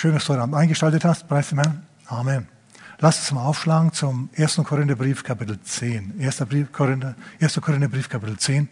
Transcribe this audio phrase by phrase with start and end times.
[0.00, 1.28] Schön, dass du heute Abend eingeschaltet hast.
[1.28, 1.86] Preis dem Herrn.
[2.06, 2.48] Amen.
[3.00, 4.62] Lass uns mal aufschlagen zum 1.
[4.64, 6.14] Korintherbrief, Kapitel 10.
[6.18, 6.36] 1.
[6.48, 7.60] Brief, Korinther, 1.
[7.60, 8.70] Korintherbrief, Kapitel 10.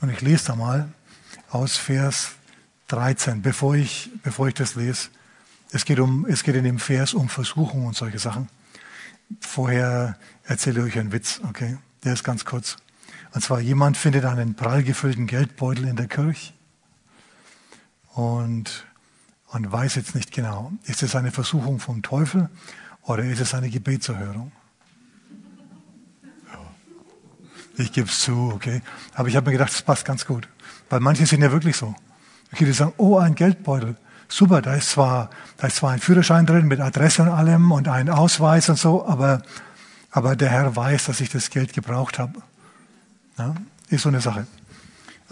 [0.00, 0.88] Und ich lese da mal
[1.50, 2.34] aus Vers
[2.86, 5.08] 13, bevor ich, bevor ich das lese.
[5.72, 8.48] Es geht, um, es geht in dem Vers um Versuchung und solche Sachen.
[9.40, 11.78] Vorher erzähle ich euch einen Witz, okay?
[12.04, 12.76] Der ist ganz kurz.
[13.34, 16.52] Und zwar, jemand findet einen prall gefüllten Geldbeutel in der Kirche
[18.14, 18.86] und,
[19.52, 22.48] und weiß jetzt nicht genau, ist es eine Versuchung vom Teufel
[23.02, 24.52] oder ist es eine Gebetserhörung?
[27.76, 28.82] Ich gebe es zu, okay?
[29.14, 30.48] Aber ich habe mir gedacht, das passt ganz gut.
[30.90, 31.94] Weil manche sind ja wirklich so.
[32.52, 33.96] Okay, die sagen, oh, ein Geldbeutel.
[34.28, 37.88] Super, da ist zwar, da ist zwar ein Führerschein drin mit Adresse und allem und
[37.88, 39.42] ein Ausweis und so, aber,
[40.10, 42.40] aber der Herr weiß, dass ich das Geld gebraucht habe.
[43.38, 43.54] Ja,
[43.88, 44.46] ist so eine Sache.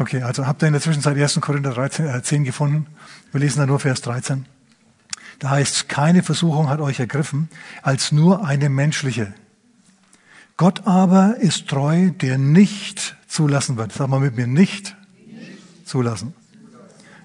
[0.01, 1.41] Okay, also habt ihr in der Zwischenzeit 1.
[1.41, 2.87] Korinther 13, äh, 10 gefunden?
[3.33, 4.47] Wir lesen da nur Vers 13.
[5.41, 7.49] Da heißt es, keine Versuchung hat euch ergriffen,
[7.83, 9.35] als nur eine menschliche.
[10.57, 13.93] Gott aber ist treu, der nicht zulassen wird.
[13.93, 14.97] Sag mal mit mir, nicht
[15.85, 16.33] zulassen.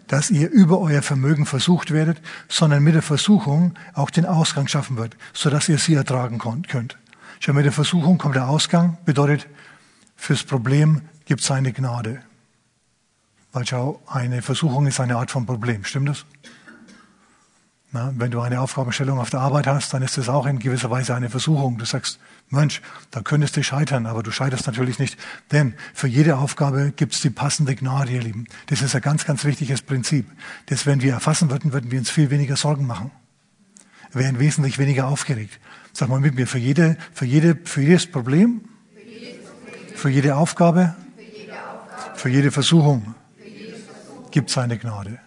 [0.07, 4.97] Dass ihr über euer Vermögen versucht werdet, sondern mit der Versuchung auch den Ausgang schaffen
[4.97, 6.97] wird, sodass ihr sie ertragen könnt.
[7.39, 9.47] Schau, mit der Versuchung kommt der Ausgang, bedeutet,
[10.15, 12.23] fürs Problem gibt es eine Gnade.
[13.53, 16.25] Weil schau, eine Versuchung ist eine Art von Problem, stimmt das?
[17.91, 20.89] Na, wenn du eine Aufgabenstellung auf der Arbeit hast, dann ist das auch in gewisser
[20.89, 21.77] Weise eine Versuchung.
[21.77, 22.81] Du sagst, Mensch,
[23.11, 25.19] da könntest du scheitern, aber du scheiterst natürlich nicht.
[25.51, 28.47] Denn für jede Aufgabe gibt es die passende Gnade, ihr Lieben.
[28.65, 30.25] Das ist ein ganz, ganz wichtiges Prinzip.
[30.65, 33.11] Das, wenn wir erfassen würden, würden wir uns viel weniger Sorgen machen.
[34.11, 35.59] Wir wären wesentlich weniger aufgeregt.
[35.91, 38.61] Sag mal mit mir, für, jede, für, jede, für jedes Problem,
[39.95, 40.95] für jede Aufgabe,
[42.15, 43.13] für jede Versuchung
[44.33, 45.19] gibt es eine Gnade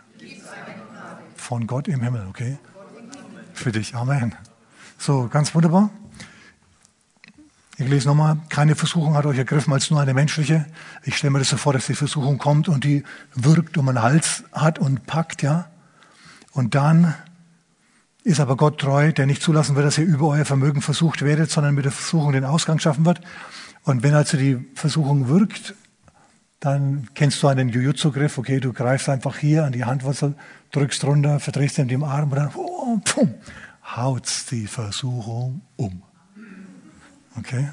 [1.37, 2.59] von Gott im Himmel, okay?
[3.55, 3.95] Für dich.
[3.95, 4.35] Amen.
[4.99, 5.91] So, ganz wunderbar.
[7.79, 10.67] Ich lese nochmal, keine Versuchung hat euch ergriffen als nur eine menschliche.
[11.05, 14.03] Ich stelle mir das so vor, dass die Versuchung kommt und die wirkt um den
[14.03, 15.71] Hals hat und packt, ja.
[16.51, 17.15] Und dann
[18.25, 21.49] ist aber Gott treu, der nicht zulassen wird, dass ihr über euer Vermögen versucht werdet,
[21.49, 23.21] sondern mit der Versuchung den Ausgang schaffen wird.
[23.85, 25.77] Und wenn also die Versuchung wirkt,
[26.61, 30.35] dann kennst du einen Jujutsu-Griff, okay, du greifst einfach hier an die Handwurzel,
[30.73, 33.35] drückst runter, verdrehst ihm den Arm und dann oh, pum,
[33.85, 36.03] haut's die Versuchung um.
[37.39, 37.69] Okay?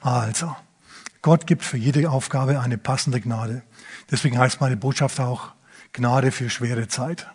[0.00, 0.54] Also,
[1.22, 3.62] Gott gibt für jede Aufgabe eine passende Gnade.
[4.10, 5.52] Deswegen heißt meine Botschaft auch
[5.92, 7.28] Gnade für schwere Zeit.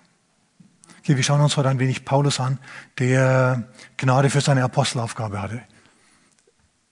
[1.00, 2.60] Okay, wir schauen uns heute ein wenig Paulus an,
[3.00, 3.64] der
[3.96, 5.62] Gnade für seine Apostelaufgabe hatte.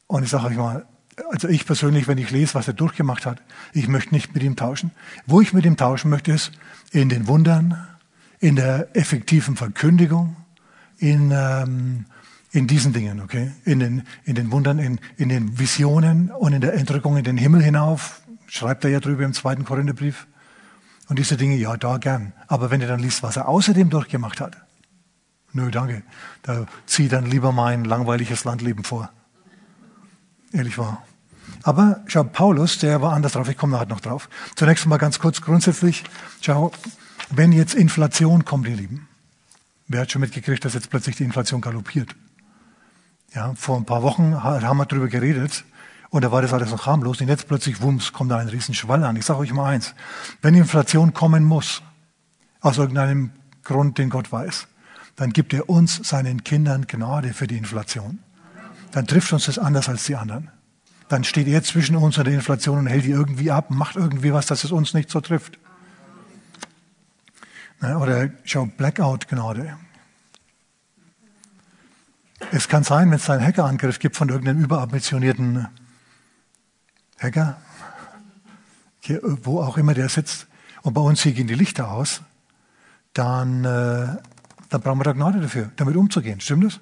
[0.08, 0.86] Und ich sage euch mal,
[1.32, 3.42] also ich persönlich, wenn ich lese, was er durchgemacht hat,
[3.74, 4.92] ich möchte nicht mit ihm tauschen.
[5.26, 6.52] Wo ich mit ihm tauschen möchte, ist
[6.92, 7.88] in den Wundern,
[8.40, 10.36] in der effektiven Verkündigung,
[10.98, 12.06] in, ähm,
[12.52, 13.52] in diesen Dingen, okay?
[13.64, 17.38] In den, in den Wundern, in, in den Visionen und in der Entrückung in den
[17.38, 20.28] Himmel hinauf, schreibt er ja drüber im zweiten Korintherbrief.
[21.08, 22.34] Und diese Dinge, ja, da gern.
[22.48, 24.58] Aber wenn du dann liest, was er außerdem durchgemacht hat,
[25.54, 26.04] nö, danke.
[26.42, 29.12] Da zieh dann lieber mein langweiliges Landleben vor
[30.56, 31.04] ehrlich wahr.
[31.64, 34.30] Aber schau, Paulus, der war anders drauf, ich komme nachher noch drauf.
[34.56, 36.04] Zunächst mal ganz kurz grundsätzlich,
[36.42, 36.72] schau,
[37.30, 39.08] wenn jetzt Inflation kommt, ihr Lieben,
[39.88, 42.16] wer hat schon mitgekriegt, dass jetzt plötzlich die Inflation galoppiert?
[43.34, 45.66] Ja, vor ein paar Wochen haben wir darüber geredet
[46.10, 49.04] und da war das alles noch harmlos und jetzt plötzlich, wumms, kommt da ein Riesenschwall
[49.04, 49.16] an.
[49.16, 49.96] Ich sage euch mal eins,
[50.42, 51.82] wenn Inflation kommen muss,
[52.62, 53.32] aus irgendeinem
[53.64, 54.68] Grund, den Gott weiß,
[55.16, 58.20] dann gibt er uns, seinen Kindern, Gnade für die Inflation
[58.96, 60.50] dann trifft uns das anders als die anderen.
[61.10, 64.32] Dann steht er zwischen uns und der Inflation und hält die irgendwie ab, macht irgendwie
[64.32, 65.60] was, dass es uns nicht so trifft.
[67.82, 69.78] Oder schau, Blackout-Gnade.
[72.54, 75.68] Es kann sein, wenn es einen Hackerangriff gibt von irgendeinem überambitionierten
[77.20, 77.60] Hacker,
[79.44, 80.48] wo auch immer der sitzt,
[80.84, 82.22] und bei uns hier gehen die Lichter aus,
[83.12, 84.08] dann, äh,
[84.70, 86.40] dann brauchen wir da Gnade dafür, damit umzugehen.
[86.40, 86.80] Stimmt das?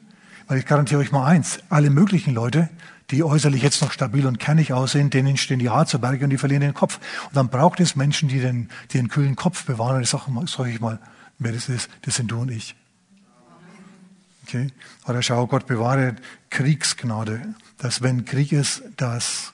[0.48, 2.70] Weil ich garantiere euch mal eins, alle möglichen Leute,
[3.12, 6.30] die äußerlich jetzt noch stabil und kernig aussehen, denen stehen die Haare zu Berge und
[6.30, 7.00] die verlieren den Kopf.
[7.28, 9.98] Und dann braucht es Menschen, die den, die den kühlen Kopf bewahren.
[9.98, 11.00] Und ich sage sag ich mal,
[11.40, 12.76] wer das ist, das sind du und ich.
[14.48, 14.68] Okay?
[15.08, 16.16] Oder schau, Gott bewahre
[16.50, 19.54] Kriegsgnade, dass wenn Krieg ist, dass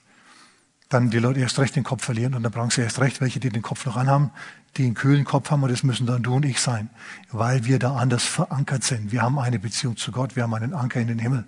[0.90, 3.40] dann die Leute erst recht den Kopf verlieren und dann brauchen sie erst recht welche,
[3.40, 4.32] die den Kopf noch anhaben,
[4.78, 6.90] die einen kühlen Kopf haben und das müssen dann du und ich sein,
[7.32, 9.12] weil wir da anders verankert sind.
[9.12, 11.46] Wir haben eine Beziehung zu Gott, wir haben einen Anker in den Himmel.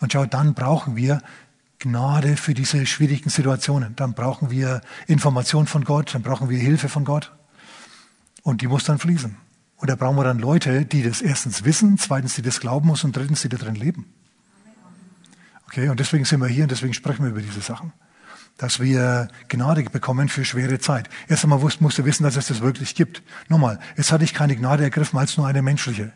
[0.00, 1.20] Und schau, dann brauchen wir
[1.78, 3.94] Gnade für diese schwierigen Situationen.
[3.96, 7.32] Dann brauchen wir Information von Gott, dann brauchen wir Hilfe von Gott
[8.42, 9.36] und die muss dann fließen.
[9.76, 13.04] Und da brauchen wir dann Leute, die das erstens wissen, zweitens, die das glauben muss
[13.04, 14.06] und drittens, die da drin leben.
[15.66, 17.92] Okay, und deswegen sind wir hier und deswegen sprechen wir über diese Sachen.
[18.56, 21.08] Dass wir Gnade bekommen für schwere Zeit.
[21.28, 23.22] Erst einmal musst du wissen, dass es das wirklich gibt.
[23.48, 26.12] Nochmal, jetzt hatte ich keine Gnade ergriffen als nur eine menschliche.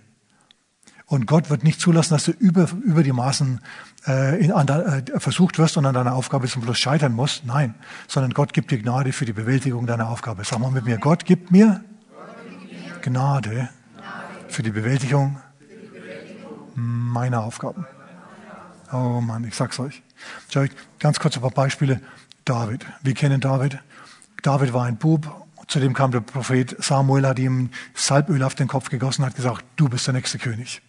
[1.08, 3.60] Und Gott wird nicht zulassen, dass du über, über die Maßen
[4.06, 7.46] äh, in, an, äh, versucht wirst und an deiner Aufgabe zum Schluss scheitern musst.
[7.46, 7.74] Nein,
[8.06, 10.44] sondern Gott gibt dir Gnade für die Bewältigung deiner Aufgabe.
[10.44, 11.82] Sag mal mit mir, Gott gibt mir
[13.00, 13.70] Gnade
[14.48, 15.40] für die Bewältigung
[16.74, 17.86] meiner Aufgaben.
[18.92, 20.02] Oh Mann, ich sag's euch.
[20.98, 22.00] Ganz kurz ein paar Beispiele.
[22.48, 22.86] David.
[23.02, 23.78] Wir kennen David.
[24.42, 25.46] David war ein Bub.
[25.66, 29.66] Zu dem kam der Prophet Samuel, hat ihm Salböl auf den Kopf gegossen, hat gesagt,
[29.76, 30.80] du bist der nächste König.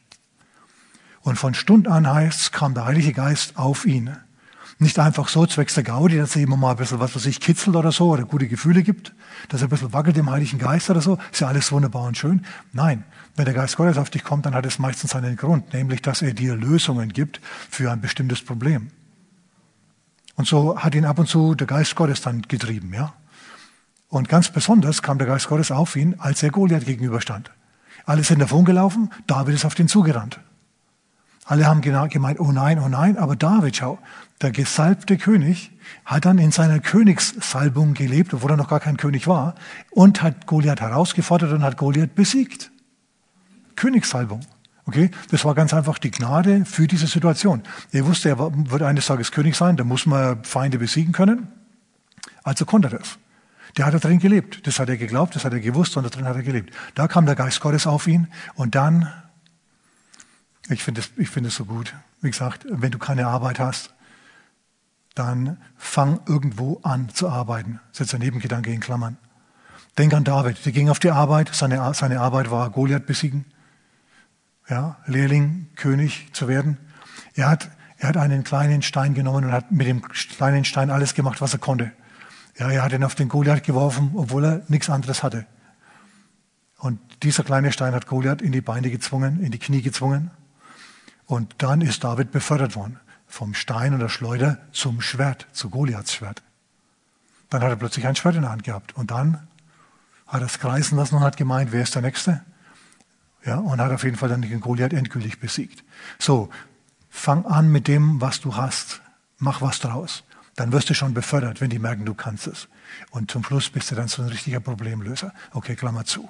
[1.19, 4.15] Und von Stund an heißt, kam der Heilige Geist auf ihn.
[4.77, 7.41] Nicht einfach so zwecks der Gaudi, dass er immer mal ein bisschen was was sich
[7.41, 9.13] kitzelt oder so oder gute Gefühle gibt,
[9.49, 11.17] dass er ein bisschen wackelt im Heiligen Geist oder so.
[11.29, 12.45] Ist ja alles wunderbar und schön.
[12.71, 13.03] Nein,
[13.35, 16.21] wenn der Geist Gottes auf dich kommt, dann hat es meistens einen Grund, nämlich dass
[16.21, 18.91] er dir Lösungen gibt für ein bestimmtes Problem.
[20.39, 23.11] Und so hat ihn ab und zu der Geist Gottes dann getrieben, ja.
[24.07, 27.51] Und ganz besonders kam der Geist Gottes auf ihn, als er Goliath gegenüberstand.
[28.05, 30.39] Alle sind davon gelaufen, David ist auf den zugerannt.
[31.43, 33.99] Alle haben gemeint, oh nein, oh nein, aber David, schau,
[34.41, 35.71] der gesalbte König
[36.05, 39.55] hat dann in seiner Königssalbung gelebt, obwohl er noch gar kein König war,
[39.91, 42.71] und hat Goliath herausgefordert und hat Goliath besiegt.
[43.75, 44.39] Königssalbung.
[44.89, 47.61] Okay, das war ganz einfach die Gnade für diese Situation.
[47.91, 51.47] Er wusste, er wird eines Tages König sein, da muss man Feinde besiegen können.
[52.41, 53.19] Also konnte er das.
[53.77, 54.65] Der hat da drin gelebt.
[54.65, 56.73] Das hat er geglaubt, das hat er gewusst und da drin hat er gelebt.
[56.95, 59.13] Da kam der Geist Gottes auf ihn und dann
[60.69, 61.93] ich finde es ich so gut.
[62.21, 63.93] Wie gesagt, wenn du keine Arbeit hast,
[65.13, 67.79] dann fang irgendwo an zu arbeiten.
[67.91, 69.17] Setz der Nebengedanke in Klammern.
[69.99, 70.65] Denk an David.
[70.65, 71.53] Der ging auf die Arbeit.
[71.53, 73.45] Seine, seine Arbeit war Goliath besiegen.
[74.69, 76.77] Ja, Lehrling, König zu werden.
[77.33, 81.15] Er hat, er hat einen kleinen Stein genommen und hat mit dem kleinen Stein alles
[81.15, 81.91] gemacht, was er konnte.
[82.57, 85.45] Ja, er hat ihn auf den Goliath geworfen, obwohl er nichts anderes hatte.
[86.77, 90.31] Und dieser kleine Stein hat Goliath in die Beine gezwungen, in die Knie gezwungen.
[91.25, 92.99] Und dann ist David befördert worden.
[93.27, 96.41] Vom Stein und der Schleuder zum Schwert, zu Goliaths Schwert.
[97.49, 98.95] Dann hat er plötzlich ein Schwert in der Hand gehabt.
[98.95, 99.47] Und dann
[100.27, 102.43] hat er es kreisen lassen und hat gemeint, wer ist der Nächste?
[103.45, 105.83] Ja, und hat auf jeden Fall dann den Goliath endgültig besiegt.
[106.17, 106.49] So,
[107.09, 109.01] fang an mit dem, was du hast.
[109.37, 110.23] Mach was draus.
[110.55, 112.67] Dann wirst du schon befördert, wenn die merken, du kannst es.
[113.11, 115.33] Und zum Schluss bist du dann so ein richtiger Problemlöser.
[115.53, 116.27] Okay, Klammer zu.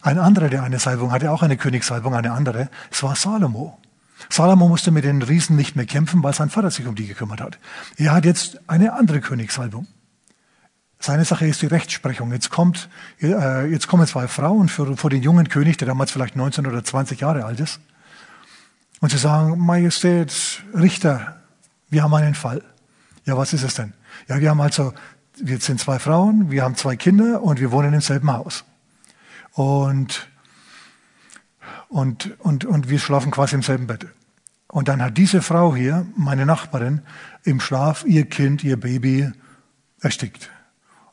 [0.00, 3.78] Ein anderer, der eine Salbung hatte, auch eine Königssalbung, eine andere, es war Salomo.
[4.30, 7.40] Salomo musste mit den Riesen nicht mehr kämpfen, weil sein Vater sich um die gekümmert
[7.40, 7.58] hat.
[7.96, 9.86] Er hat jetzt eine andere Königssalbung.
[11.04, 12.32] Seine Sache ist die Rechtsprechung.
[12.32, 12.88] Jetzt kommt,
[13.20, 16.84] äh, jetzt kommen zwei Frauen für, vor den jungen König, der damals vielleicht 19 oder
[16.84, 17.80] 20 Jahre alt ist.
[19.00, 21.40] Und sie sagen, Majestät, Richter,
[21.90, 22.62] wir haben einen Fall.
[23.24, 23.94] Ja, was ist es denn?
[24.28, 24.94] Ja, wir haben also,
[25.38, 28.62] wir sind zwei Frauen, wir haben zwei Kinder und wir wohnen im selben Haus.
[29.54, 30.28] Und,
[31.88, 34.06] und, und, und wir schlafen quasi im selben Bett.
[34.68, 37.02] Und dann hat diese Frau hier, meine Nachbarin,
[37.42, 39.32] im Schlaf ihr Kind, ihr Baby
[40.00, 40.51] erstickt.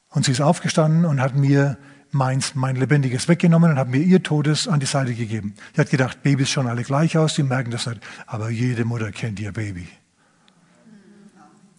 [0.09, 1.77] Und sie ist aufgestanden und hat mir
[2.11, 5.53] meins, mein Lebendiges weggenommen und hat mir ihr Todes an die Seite gegeben.
[5.75, 8.01] Sie hat gedacht, Babys schauen alle gleich aus, die merken das nicht.
[8.25, 9.87] Aber jede Mutter kennt ihr Baby.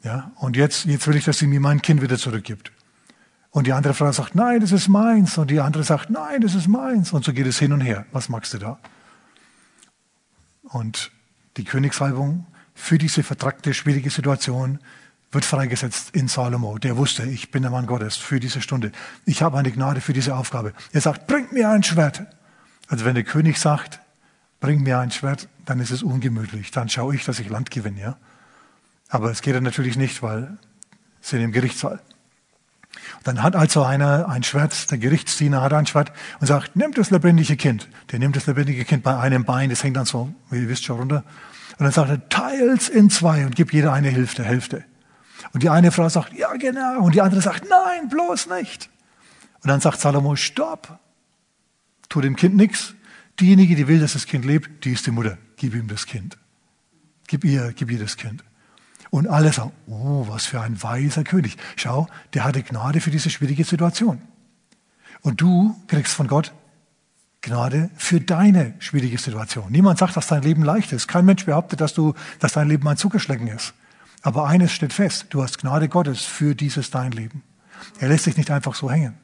[0.02, 2.72] Ja, und jetzt, jetzt will ich, dass sie mir mein Kind wieder zurückgibt.
[3.50, 5.36] Und die andere Frau sagt, nein, das ist meins.
[5.36, 7.12] Und die andere sagt, nein, das ist meins.
[7.12, 8.06] Und so geht es hin und her.
[8.12, 8.78] Was magst du da?
[10.62, 11.10] Und
[11.56, 14.78] die Königssalbung für diese vertrackte, schwierige Situation
[15.32, 16.78] wird freigesetzt in Salomo.
[16.78, 18.90] Der wusste, ich bin der Mann Gottes für diese Stunde.
[19.26, 20.72] Ich habe eine Gnade für diese Aufgabe.
[20.92, 22.22] Er sagt, bring mir ein Schwert.
[22.88, 24.00] Also wenn der König sagt,
[24.58, 26.72] bring mir ein Schwert, dann ist es ungemütlich.
[26.72, 28.00] Dann schaue ich, dass ich Land gewinne.
[28.00, 28.16] Ja?
[29.08, 30.58] Aber es geht dann natürlich nicht, weil
[31.20, 32.00] sie sind im Gerichtssaal.
[33.22, 37.10] Dann hat also einer ein Schwert, der Gerichtsdiener hat ein Schwert und sagt, nimm das
[37.10, 37.88] lebendige Kind.
[38.10, 40.84] Der nimmt das lebendige Kind bei einem Bein, das hängt dann so, wie ihr wisst
[40.84, 41.24] schon runter.
[41.78, 44.84] Und dann sagt er, teils in zwei und gibt jeder eine Hälfte, Hälfte.
[45.52, 47.00] Und die eine Frau sagt, ja genau.
[47.02, 48.88] Und die andere sagt, nein, bloß nicht.
[49.62, 50.98] Und dann sagt Salomo, stopp.
[52.08, 52.94] Tu dem Kind nichts.
[53.38, 55.38] Diejenige, die will, dass das Kind lebt, die ist die Mutter.
[55.56, 56.36] Gib ihm das Kind.
[57.26, 58.44] Gib ihr, gib ihr das Kind.
[59.10, 61.56] Und alle sagen, oh, was für ein weiser König.
[61.76, 64.22] Schau, der hatte Gnade für diese schwierige Situation.
[65.22, 66.52] Und du kriegst von Gott
[67.42, 69.72] Gnade für deine schwierige Situation.
[69.72, 71.08] Niemand sagt, dass dein Leben leicht ist.
[71.08, 73.74] Kein Mensch behauptet, dass, du, dass dein Leben ein Zuckerschlecken ist.
[74.22, 77.42] Aber eines steht fest, du hast Gnade Gottes für dieses dein Leben.
[77.98, 79.14] Er lässt dich nicht einfach so hängen.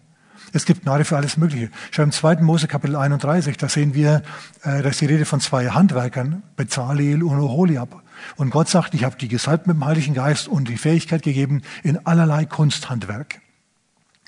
[0.52, 1.70] Es gibt Gnade für alles Mögliche.
[1.90, 2.36] Schau im 2.
[2.36, 4.22] Mose Kapitel 31, da sehen wir,
[4.62, 8.02] äh, da ist die Rede von zwei Handwerkern, Bezalel und Oholiab.
[8.36, 11.62] Und Gott sagt, ich habe die gesalbt mit dem Heiligen Geist und die Fähigkeit gegeben
[11.82, 13.40] in allerlei Kunsthandwerk.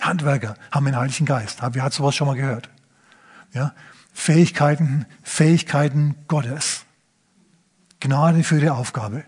[0.00, 1.60] Handwerker haben den Heiligen Geist.
[1.72, 2.68] Wer hat sowas schon mal gehört?
[3.52, 3.72] Ja?
[4.12, 6.84] Fähigkeiten, Fähigkeiten Gottes.
[8.00, 9.24] Gnade für die Aufgabe.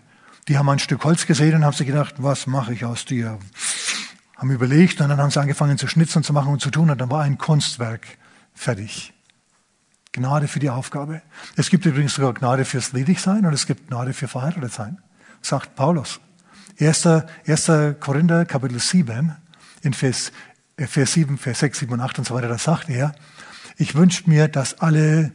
[0.47, 3.37] Die haben ein Stück Holz gesehen und haben sich gedacht, was mache ich aus dir?
[4.35, 6.99] Haben überlegt und dann haben sie angefangen zu schnitzen, zu machen und zu tun und
[6.99, 8.07] dann war ein Kunstwerk
[8.53, 9.13] fertig.
[10.13, 11.21] Gnade für die Aufgabe.
[11.55, 14.97] Es gibt übrigens sogar Gnade fürs Ledigsein und es gibt Gnade für Verheiratetsein,
[15.41, 16.19] sagt Paulus.
[16.79, 17.07] 1.
[17.47, 17.71] 1.
[17.99, 19.35] Korinther Kapitel 7,
[19.83, 20.31] in Vers,
[20.77, 23.13] äh, Vers 7, Vers 6, 7 und 8 und so weiter, da sagt er,
[23.77, 25.31] ich wünsche mir, dass alle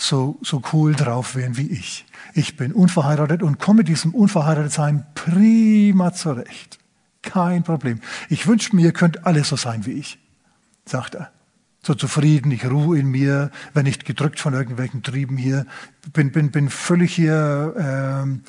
[0.00, 2.06] so, so cool drauf wären wie ich.
[2.34, 6.78] Ich bin unverheiratet und komme mit diesem Unverheiratetsein prima zurecht.
[7.22, 8.00] Kein Problem.
[8.28, 10.18] Ich wünsche mir, ihr könnt alle so sein wie ich,
[10.86, 11.30] sagt er.
[11.82, 15.66] So zufrieden, ich ruhe in mir, wenn nicht gedrückt von irgendwelchen Trieben hier,
[16.12, 18.42] bin, bin, bin völlig hier, ähm,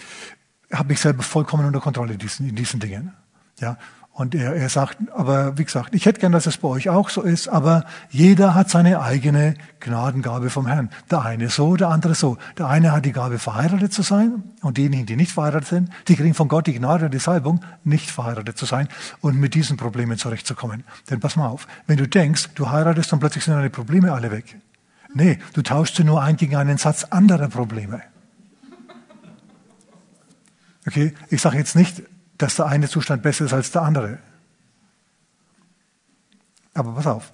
[0.71, 3.13] habe mich selber vollkommen unter Kontrolle in diesen, in diesen Dingen.
[3.59, 3.77] Ja,
[4.13, 7.09] und er, er sagt, aber wie gesagt, ich hätte gern, dass es bei euch auch
[7.09, 10.89] so ist, aber jeder hat seine eigene Gnadengabe vom Herrn.
[11.09, 12.37] Der eine so, der andere so.
[12.57, 16.15] Der eine hat die Gabe, verheiratet zu sein und diejenigen, die nicht verheiratet sind, die
[16.15, 18.89] kriegen von Gott die Gnade und die Salbung, nicht verheiratet zu sein
[19.21, 20.83] und mit diesen Problemen zurechtzukommen.
[21.09, 24.29] Denn pass mal auf, wenn du denkst, du heiratest und plötzlich sind deine Probleme alle
[24.29, 24.57] weg.
[25.13, 28.01] Nee, du tauschst sie nur ein gegen einen Satz anderer Probleme.
[30.87, 32.01] Okay, ich sage jetzt nicht,
[32.41, 34.19] dass der eine Zustand besser ist als der andere.
[36.73, 37.31] Aber pass auf.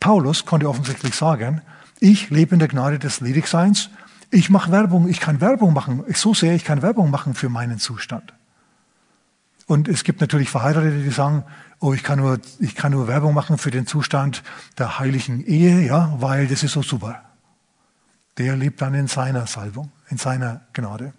[0.00, 1.62] Paulus konnte offensichtlich sagen,
[2.00, 3.88] ich lebe in der Gnade des Ledigseins.
[4.30, 6.04] Ich mache Werbung, ich kann Werbung machen.
[6.14, 8.34] So sehr, ich kann Werbung machen für meinen Zustand.
[9.66, 11.44] Und es gibt natürlich Verheiratete, die sagen,
[11.78, 14.42] oh, ich kann nur, ich kann nur Werbung machen für den Zustand
[14.78, 17.22] der heiligen Ehe, ja, weil das ist so super.
[18.38, 21.12] Der lebt dann in seiner Salbung, in seiner Gnade.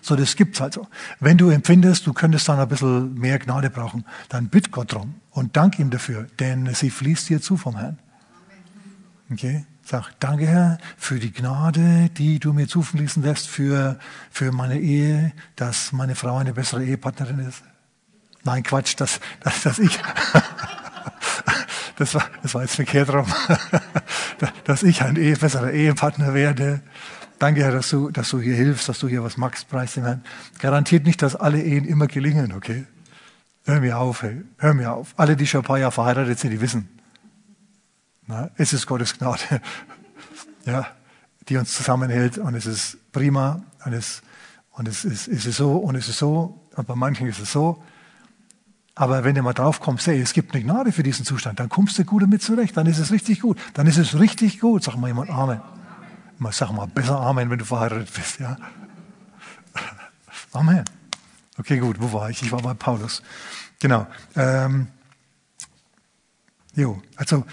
[0.00, 0.86] So, das gibt's also.
[1.20, 5.14] Wenn du empfindest, du könntest dann ein bisschen mehr Gnade brauchen, dann bitt Gott drum
[5.30, 7.98] und dank ihm dafür, denn sie fließt dir zu vom Herrn.
[9.30, 9.66] Okay?
[9.84, 13.98] Sag, danke Herr für die Gnade, die du mir zufließen lässt für,
[14.30, 17.62] für meine Ehe, dass meine Frau eine bessere Ehepartnerin ist.
[18.44, 19.98] Nein, Quatsch, dass, dass, dass ich,
[21.96, 23.26] das war, das war jetzt verkehrt rum,
[24.64, 26.82] dass ich ein besserer Ehepartner werde.
[27.38, 30.04] Danke, Herr, dass du, dass du hier hilfst, dass du hier was machst, preis dem
[30.04, 30.24] Herrn.
[30.58, 32.86] Garantiert nicht, dass alle Ehen immer gelingen, okay?
[33.64, 34.42] Hör mir auf, hey.
[34.56, 35.14] Hör mir auf.
[35.16, 36.88] Alle, die schon ein paar Jahre verheiratet sind, die wissen.
[38.26, 39.40] Na, es ist Gottes Gnade.
[40.64, 40.86] Ja,
[41.48, 44.20] die uns zusammenhält und es ist prima und es,
[44.72, 47.50] und es ist, es ist so und es ist so und bei manchen ist es
[47.50, 47.82] so.
[48.94, 51.70] Aber wenn du mal drauf kommst, hey, es gibt eine Gnade für diesen Zustand, dann
[51.70, 53.56] kommst du gut damit zurecht, dann ist es richtig gut.
[53.72, 55.62] Dann ist es richtig gut, sag mal jemand Amen.
[56.38, 58.56] Mal sag mal besser Amen, wenn du verheiratet bist, ja.
[60.52, 60.84] Amen.
[61.58, 62.42] Okay, gut, wo war ich?
[62.42, 63.22] Ich war bei Paulus.
[63.80, 64.06] Genau.
[64.36, 64.88] Ähm,
[66.74, 67.44] jo, also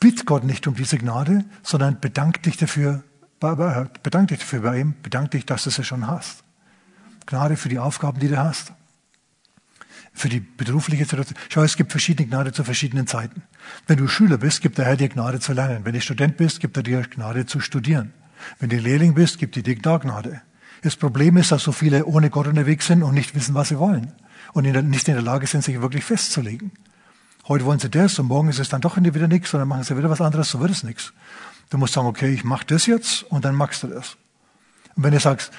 [0.00, 3.04] bitt Gott nicht um diese Gnade, sondern bedank dich dafür,
[3.38, 6.42] bedank dich dafür bei ihm, bedank dich, dass du sie schon hast.
[7.26, 8.72] Gnade für die Aufgaben, die du hast
[10.20, 11.38] für die berufliche Situation.
[11.48, 13.42] Schau, es gibt verschiedene Gnade zu verschiedenen Zeiten.
[13.86, 15.84] Wenn du Schüler bist, gibt der Herr dir Gnade zu lernen.
[15.84, 18.12] Wenn du Student bist, gibt er dir Gnade zu studieren.
[18.58, 20.42] Wenn du Lehrling bist, gibt er dir Gnade.
[20.82, 23.78] Das Problem ist, dass so viele ohne Gott unterwegs sind und nicht wissen, was sie
[23.78, 24.12] wollen.
[24.52, 26.72] Und nicht in der Lage sind, sich wirklich festzulegen.
[27.48, 29.82] Heute wollen sie das und morgen ist es dann doch wieder nichts und dann machen
[29.82, 31.12] sie wieder was anderes, so wird es nichts.
[31.68, 34.16] Du musst sagen, okay, ich mache das jetzt und dann machst du das.
[34.96, 35.52] Und wenn du sagst,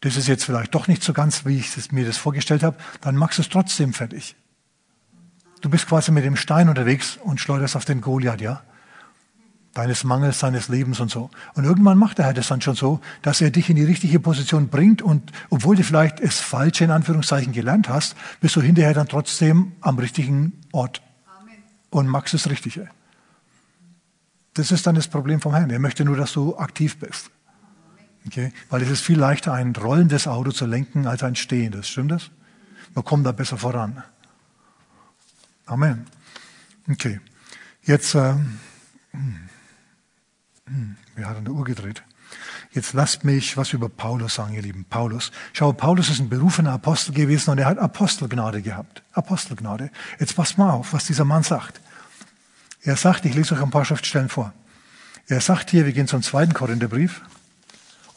[0.00, 3.16] das ist jetzt vielleicht doch nicht so ganz, wie ich mir das vorgestellt habe, dann
[3.16, 4.36] machst du es trotzdem fertig.
[5.60, 8.62] Du bist quasi mit dem Stein unterwegs und schleuderst auf den Goliath, ja?
[9.74, 11.30] Deines Mangels, seines Lebens und so.
[11.54, 14.20] Und irgendwann macht der Herr das dann schon so, dass er dich in die richtige
[14.20, 18.94] Position bringt und obwohl du vielleicht es falsche in Anführungszeichen gelernt hast, bist du hinterher
[18.94, 21.02] dann trotzdem am richtigen Ort
[21.40, 21.56] Amen.
[21.90, 22.88] und machst das Richtige.
[24.54, 25.70] Das ist dann das Problem vom Herrn.
[25.70, 27.30] Er möchte nur, dass du aktiv bist.
[28.28, 28.52] Okay?
[28.68, 31.88] Weil es ist viel leichter, ein rollendes Auto zu lenken, als ein stehendes.
[31.88, 32.30] Stimmt das?
[32.94, 34.02] Man kommt da besser voran.
[35.64, 36.06] Amen.
[36.90, 37.20] Okay.
[37.82, 38.34] Jetzt, äh,
[41.16, 42.02] wir haben eine Uhr gedreht.
[42.72, 44.84] Jetzt lasst mich was über Paulus sagen, ihr Lieben.
[44.84, 45.32] Paulus.
[45.54, 49.02] Schau, Paulus ist ein berufener Apostel gewesen und er hat Apostelgnade gehabt.
[49.12, 49.90] Apostelgnade.
[50.20, 51.80] Jetzt passt mal auf, was dieser Mann sagt.
[52.82, 54.52] Er sagt, ich lese euch ein paar Schriftstellen vor.
[55.28, 57.22] Er sagt hier, wir gehen zum zweiten Korintherbrief.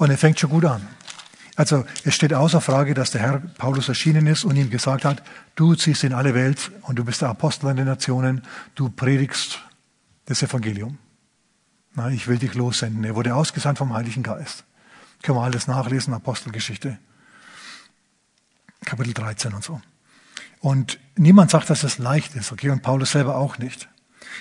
[0.02, 0.82] Und er fängt schon gut an.
[1.56, 5.22] Also es steht außer Frage, dass der Herr Paulus erschienen ist und ihm gesagt hat,
[5.54, 8.42] du ziehst in alle Welt und du bist der Apostel in den Nationen,
[8.74, 9.60] du predigst
[10.26, 10.98] das Evangelium.
[11.94, 13.04] Na, ich will dich lossenden.
[13.04, 14.64] Er wurde ausgesandt vom Heiligen Geist.
[15.22, 16.98] Können wir alles nachlesen, Apostelgeschichte.
[18.84, 19.82] Kapitel 13 und so.
[20.62, 22.72] Und niemand sagt, dass es leicht ist, okay?
[22.72, 23.88] Und Paulus selber auch nicht.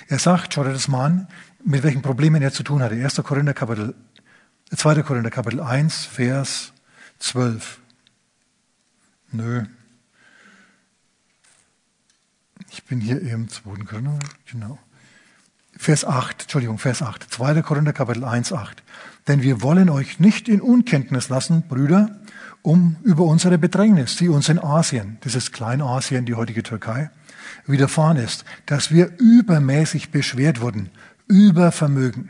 [0.07, 1.27] Er sagt, schaut euch das mal an,
[1.63, 2.95] mit welchen Problemen er zu tun hatte.
[2.95, 3.21] 1.
[3.23, 3.93] Korinther Kapitel,
[4.73, 5.03] 2.
[5.03, 6.71] Korinther Kapitel 1, Vers
[7.19, 7.79] 12.
[9.33, 9.65] Nö.
[12.69, 13.83] Ich bin hier im 2.
[13.83, 14.17] Korinther,
[14.49, 14.79] genau.
[15.75, 17.33] Vers 8, Entschuldigung, Vers 8.
[17.33, 17.61] 2.
[17.63, 18.81] Korinther Kapitel 1, 8.
[19.27, 22.21] Denn wir wollen euch nicht in Unkenntnis lassen, Brüder,
[22.61, 27.09] um über unsere Bedrängnis, die uns in Asien, dieses Kleinasien, die heutige Türkei,
[27.65, 30.91] widerfahren ist, dass wir übermäßig beschwert wurden,
[31.27, 32.29] über Vermögen,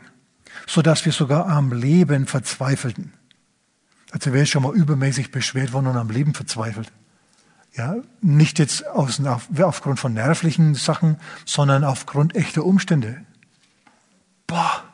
[0.66, 3.12] so dass wir sogar am Leben verzweifelten.
[4.10, 6.92] Also wer ist schon mal übermäßig beschwert worden und am Leben verzweifelt?
[7.74, 9.20] Ja, nicht jetzt aus,
[9.58, 11.16] aufgrund von nervlichen Sachen,
[11.46, 13.24] sondern aufgrund echter Umstände.
[14.46, 14.84] Boah.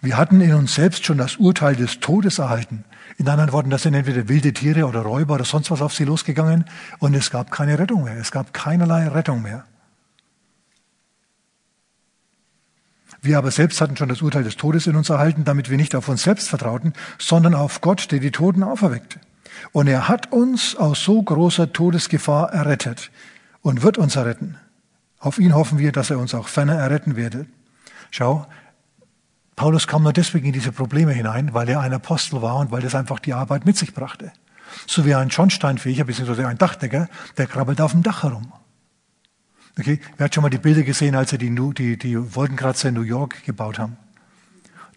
[0.00, 2.84] Wir hatten in uns selbst schon das Urteil des Todes erhalten.
[3.16, 6.04] In anderen Worten, da sind entweder wilde Tiere oder Räuber oder sonst was auf sie
[6.04, 6.66] losgegangen
[6.98, 8.16] und es gab keine Rettung mehr.
[8.16, 9.64] Es gab keinerlei Rettung mehr.
[13.20, 15.94] Wir aber selbst hatten schon das Urteil des Todes in uns erhalten, damit wir nicht
[15.94, 19.18] auf uns selbst vertrauten, sondern auf Gott, der die Toten auferweckt.
[19.72, 23.10] Und er hat uns aus so großer Todesgefahr errettet
[23.60, 24.56] und wird uns erretten.
[25.18, 27.46] Auf ihn hoffen wir, dass er uns auch ferner erretten werde.
[28.10, 28.46] Schau,
[29.56, 32.82] Paulus kam nur deswegen in diese Probleme hinein, weil er ein Apostel war und weil
[32.82, 34.32] das einfach die Arbeit mit sich brachte.
[34.86, 36.44] So wie ein Schornsteinfeger bzw.
[36.44, 38.52] ein Dachdecker, der krabbelt auf dem Dach herum.
[39.78, 40.00] Okay?
[40.16, 43.02] Wer hat schon mal die Bilder gesehen, als sie die, die, die Wolkenkratzer in New
[43.02, 43.96] York gebaut haben?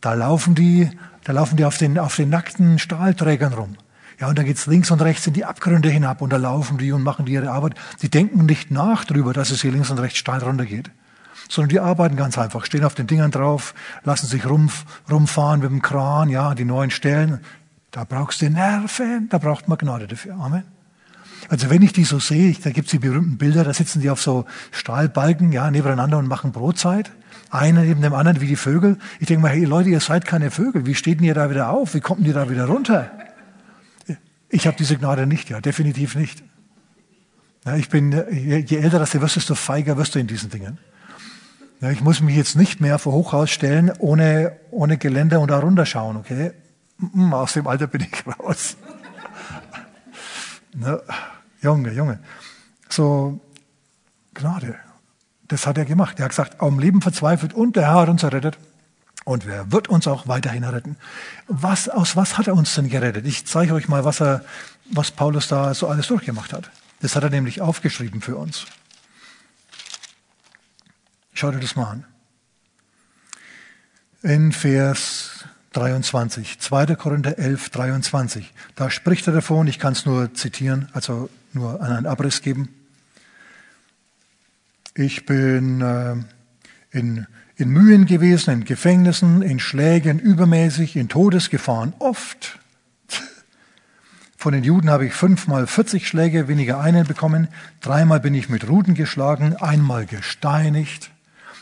[0.02, 0.90] Da laufen die,
[1.24, 3.78] da laufen die auf den, auf den nackten Stahlträgern rum.
[4.20, 6.92] Ja, und da geht's links und rechts in die Abgründe hinab und da laufen die
[6.92, 7.76] und machen die ihre Arbeit.
[8.02, 10.92] Die denken nicht nach darüber, dass es hier links und rechts steil runtergeht.
[11.50, 13.74] Sondern die arbeiten ganz einfach, stehen auf den Dingern drauf,
[14.04, 14.70] lassen sich rum,
[15.10, 17.40] rumfahren mit dem Kran, ja, die neuen Stellen.
[17.90, 20.36] Da brauchst du Nerven, da braucht man Gnade dafür.
[20.36, 20.64] Amen.
[21.50, 24.22] Also wenn ich die so sehe, da gibt's die berühmten Bilder, da sitzen die auf
[24.22, 27.12] so Stahlbalken, ja, nebeneinander und machen Brotzeit.
[27.50, 28.98] Einer neben dem anderen wie die Vögel.
[29.20, 30.86] Ich denke mal, hey Leute, ihr seid keine Vögel.
[30.86, 31.94] Wie steht denn ihr da wieder auf?
[31.94, 33.12] Wie kommt ihr da wieder runter?
[34.50, 36.44] Ich habe diese Gnade nicht, ja, definitiv nicht.
[37.66, 40.77] Ja, ich bin, je älter das du wirst, desto feiger wirst du in diesen Dingen.
[41.80, 45.60] Ja, ich muss mich jetzt nicht mehr vor Hochhaus stellen, ohne, ohne Geländer und da
[45.60, 46.51] runterschauen, okay?
[47.32, 48.77] Aus dem Alter bin ich raus.
[50.75, 51.01] Ne?
[51.62, 52.20] Junge, Junge.
[52.90, 53.40] So,
[54.34, 54.76] Gnade.
[55.48, 56.20] Das hat er gemacht.
[56.20, 58.58] Er hat gesagt, am Leben verzweifelt und der Herr hat uns errettet.
[59.24, 60.98] Und wer wird uns auch weiterhin retten?
[61.48, 63.26] Was, aus was hat er uns denn gerettet?
[63.26, 64.44] Ich zeige euch mal, was, er,
[64.90, 66.72] was Paulus da so alles durchgemacht hat.
[67.02, 68.66] Das hat er nämlich aufgeschrieben für uns.
[71.34, 72.06] Schaut euch das mal an.
[74.24, 76.96] In Vers 23, 2.
[76.96, 78.54] Korinther 11, 23.
[78.76, 82.70] Da spricht er davon, ich kann es nur zitieren, also nur einen Abriss geben.
[84.94, 86.16] Ich bin äh,
[86.92, 92.59] in, in Mühen gewesen, in Gefängnissen, in Schlägen übermäßig, in Todesgefahren oft.
[94.35, 97.48] Von den Juden habe ich fünfmal 40 Schläge, weniger einen bekommen.
[97.79, 101.11] Dreimal bin ich mit Ruten geschlagen, einmal gesteinigt.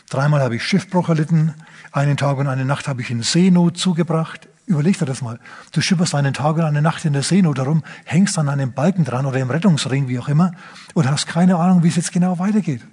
[0.08, 1.54] Dreimal habe ich Schiffbruch erlitten.
[1.92, 4.48] Einen Tag und eine Nacht habe ich in Seenot zugebracht.
[4.70, 5.40] Überleg dir das mal.
[5.72, 9.04] Du schipperst einen Tag und eine Nacht in der Seenot herum, hängst an einem Balken
[9.04, 10.52] dran oder im Rettungsring, wie auch immer,
[10.94, 12.86] und hast keine Ahnung, wie es jetzt genau weitergeht.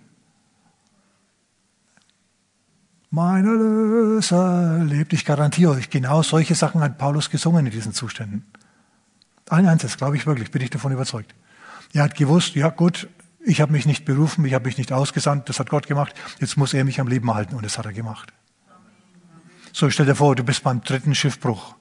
[3.11, 5.13] Mein Erlöser lebt.
[5.13, 8.43] Ich garantiere euch, genau solche Sachen hat Paulus gesungen in diesen Zuständen.
[9.47, 11.35] Ein einziges, glaube ich wirklich, bin ich davon überzeugt.
[11.93, 13.07] Er hat gewusst, ja gut,
[13.45, 16.57] ich habe mich nicht berufen, ich habe mich nicht ausgesandt, das hat Gott gemacht, jetzt
[16.57, 18.33] muss er mich am Leben halten und das hat er gemacht.
[19.79, 21.75] So, stell dir vor, du bist beim dritten Schiffbruch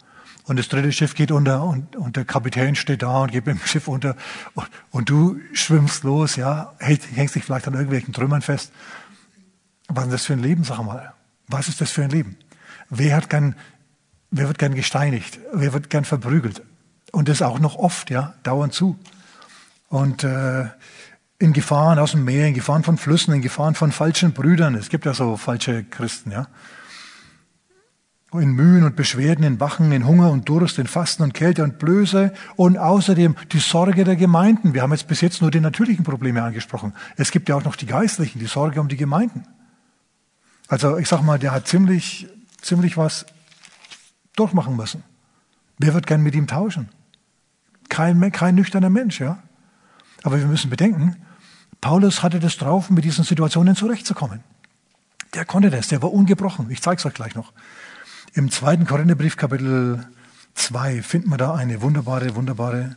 [0.45, 3.59] und das dritte Schiff geht unter und, und der Kapitän steht da und geht mit
[3.59, 4.17] dem Schiff unter
[4.53, 8.71] und, und du schwimmst los, ja, hängst dich vielleicht an irgendwelchen Trümmern fest.
[9.89, 11.15] Was ist das für ein Leben, sag mal?
[11.49, 12.37] Was ist das für ein Leben?
[12.91, 13.57] Wer hat gern,
[14.31, 15.39] wer wird gern gesteinigt?
[15.55, 16.61] Wer wird gern verprügelt?
[17.13, 18.99] Und das auch noch oft, ja, dauernd zu.
[19.89, 20.67] Und äh,
[21.39, 24.75] in Gefahren aus dem Meer, in Gefahren von Flüssen, in Gefahren von falschen Brüdern.
[24.75, 26.47] Es gibt ja so falsche Christen, ja.
[28.39, 31.79] In Mühen und Beschwerden, in Wachen, in Hunger und Durst, in Fasten und Kälte und
[31.79, 34.75] Blöße und außerdem die Sorge der Gemeinden.
[34.75, 36.93] Wir haben jetzt bis jetzt nur die natürlichen Probleme angesprochen.
[37.17, 39.45] Es gibt ja auch noch die geistlichen, die Sorge um die Gemeinden.
[40.69, 42.29] Also ich sag mal, der hat ziemlich,
[42.61, 43.27] ziemlich was
[44.35, 45.03] durchmachen müssen.
[45.79, 46.89] Wer wird gern mit ihm tauschen?
[47.89, 49.39] Kein, kein nüchterner Mensch, ja.
[50.23, 51.17] Aber wir müssen bedenken,
[51.81, 54.43] Paulus hatte das drauf, mit diesen Situationen zurechtzukommen.
[55.35, 56.71] Der konnte das, der war ungebrochen.
[56.71, 57.53] Ich zeige es euch gleich noch.
[58.37, 60.05] Im zweiten Korintherbrief, Kapitel
[60.57, 62.95] 2, finden wir da eine wunderbare, wunderbare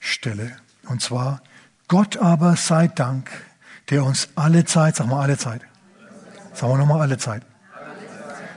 [0.00, 0.50] Stelle.
[0.88, 1.42] Und zwar,
[1.86, 3.30] Gott aber sei Dank,
[3.90, 5.60] der uns alle Zeit, sag mal alle Zeit,
[6.54, 7.42] sagen wir nochmal alle Zeit,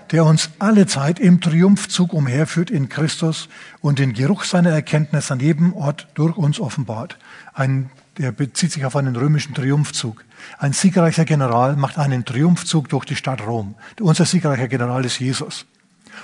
[0.09, 3.47] der uns alle Zeit im Triumphzug umherführt in Christus
[3.81, 7.19] und den Geruch seiner Erkenntnis an jedem Ort durch uns offenbart.
[7.53, 10.25] Ein, der bezieht sich auf einen römischen Triumphzug.
[10.57, 13.75] Ein siegreicher General macht einen Triumphzug durch die Stadt Rom.
[13.99, 15.67] Unser siegreicher General ist Jesus.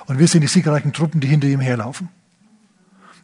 [0.06, 2.10] Und wir sind die siegreichen Truppen, die hinter ihm herlaufen.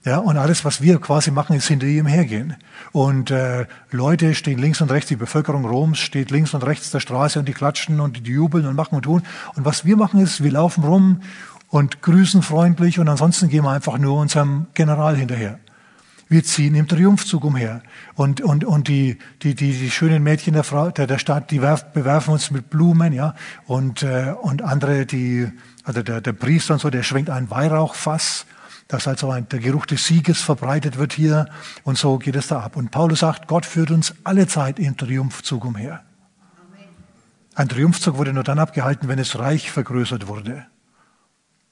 [0.05, 2.55] Ja, und alles, was wir quasi machen, ist hinter ihm hergehen.
[2.93, 7.01] Und äh, Leute stehen links und rechts, die Bevölkerung Roms steht links und rechts der
[7.01, 9.23] Straße und die klatschen und die jubeln und machen und tun.
[9.55, 11.21] Und was wir machen ist, wir laufen rum
[11.67, 15.59] und grüßen freundlich und ansonsten gehen wir einfach nur unserem General hinterher.
[16.29, 17.81] Wir ziehen im Triumphzug umher.
[18.13, 21.61] Und, und, und die, die, die, die schönen Mädchen der, Frau, der, der Stadt, die
[21.61, 23.33] werf, bewerfen uns mit Blumen, ja.
[23.65, 25.51] Und, äh, und andere, die,
[25.83, 28.45] also der, der Priester und so, der schwenkt ein Weihrauchfass
[28.89, 31.47] dass also ein, der Geruch des Sieges verbreitet wird hier
[31.83, 32.75] und so geht es da ab.
[32.75, 36.03] Und Paulus sagt, Gott führt uns alle Zeit im Triumphzug umher.
[37.53, 40.65] Ein Triumphzug wurde nur dann abgehalten, wenn das Reich vergrößert wurde.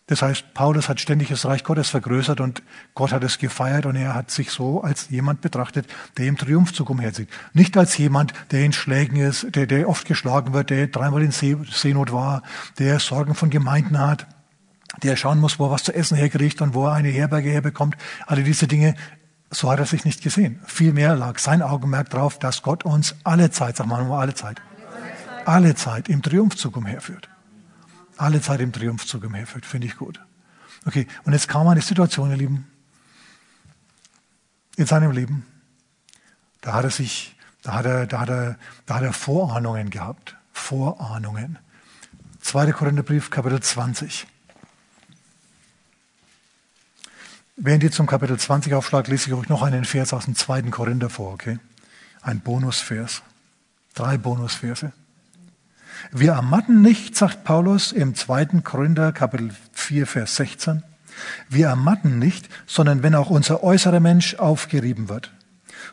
[0.07, 2.63] Das heißt, Paulus hat ständig das Reich Gottes vergrößert und
[2.95, 5.85] Gott hat es gefeiert und er hat sich so als jemand betrachtet,
[6.17, 7.27] der im Triumphzug umherzieht.
[7.53, 11.31] Nicht als jemand, der in Schlägen ist, der, der oft geschlagen wird, der dreimal in
[11.31, 12.41] Seenot war,
[12.79, 14.27] der Sorgen von Gemeinden hat,
[15.03, 17.97] der schauen muss, wo er was zu essen herkriegt und wo er eine Herberge herbekommt.
[18.25, 18.95] Alle diese Dinge,
[19.51, 20.61] so hat er sich nicht gesehen.
[20.65, 24.61] Vielmehr lag sein Augenmerk darauf, dass Gott uns alle Zeit, sag mal nur alle Zeit,
[25.45, 27.27] alle Zeit im Triumphzug umherführt.
[28.17, 30.19] Alle Zeit im Triumphzug umherführt, finde ich gut.
[30.85, 32.67] Okay, und jetzt kam eine Situation, ihr Lieben,
[34.75, 35.45] in seinem Leben.
[36.61, 40.35] Da hat er sich, da hat er, da hat er, da hat er Vorahnungen gehabt.
[40.53, 41.59] Vorahnungen.
[42.41, 42.71] 2.
[42.71, 44.27] Korintherbrief, Kapitel 20.
[47.57, 50.71] Während ihr zum Kapitel 20 aufschlagt, lese ich euch noch einen Vers aus dem zweiten
[50.71, 51.59] Korinther vor, okay?
[52.21, 53.23] Ein Bonusvers.
[53.95, 54.93] Drei Bonusverse.
[56.11, 60.83] Wir ermatten nicht, sagt Paulus im zweiten Korinther, Kapitel 4, Vers 16.
[61.49, 65.31] Wir ermatten nicht, sondern wenn auch unser äußerer Mensch aufgerieben wird,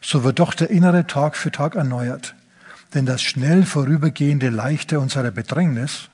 [0.00, 2.34] so wird doch der innere Tag für Tag erneuert.
[2.92, 6.10] Denn das schnell vorübergehende Leichte unserer Bedrängnis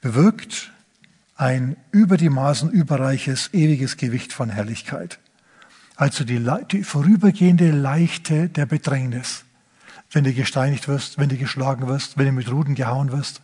[0.00, 0.72] bewirkt
[1.36, 5.18] ein über die Maßen überreiches, ewiges Gewicht von Herrlichkeit.
[5.96, 9.44] Also die, die vorübergehende Leichte der Bedrängnis.
[10.14, 13.42] Wenn du gesteinigt wirst, wenn du geschlagen wirst, wenn du mit Ruden gehauen wirst,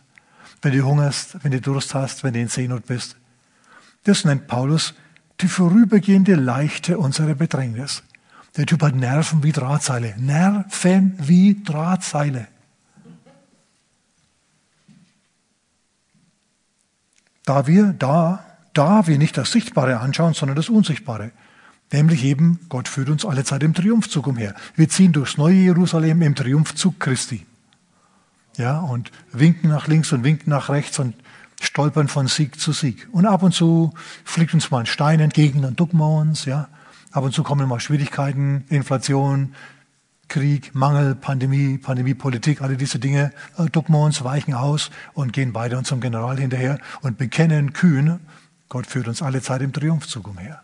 [0.61, 3.17] wenn du hungerst, wenn du Durst hast, wenn du in Seenot bist.
[4.03, 4.95] Das nennt Paulus
[5.41, 8.03] die vorübergehende Leichte unserer Bedrängnis.
[8.57, 10.15] Der Typ hat Nerven wie Drahtseile.
[10.17, 12.47] Nerven wie Drahtseile.
[17.51, 21.31] da wir, da, da wir nicht das Sichtbare anschauen, sondern das Unsichtbare.
[21.91, 24.55] Nämlich eben, Gott führt uns alle Zeit im Triumphzug umher.
[24.75, 27.45] Wir ziehen durchs neue Jerusalem im Triumphzug Christi.
[28.57, 31.15] Ja, und winken nach links und winken nach rechts und
[31.61, 33.07] stolpern von Sieg zu Sieg.
[33.11, 36.69] Und ab und zu fliegt uns mal ein Stein entgegen, dann ducken wir uns, ja.
[37.11, 39.53] Ab und zu kommen mal Schwierigkeiten, Inflation,
[40.29, 45.51] Krieg, Mangel, Pandemie, Pandemiepolitik, alle diese Dinge, äh, ducken wir uns, weichen aus und gehen
[45.51, 48.21] beide unserem General hinterher und bekennen kühn,
[48.69, 50.63] Gott führt uns alle Zeit im Triumphzug umher.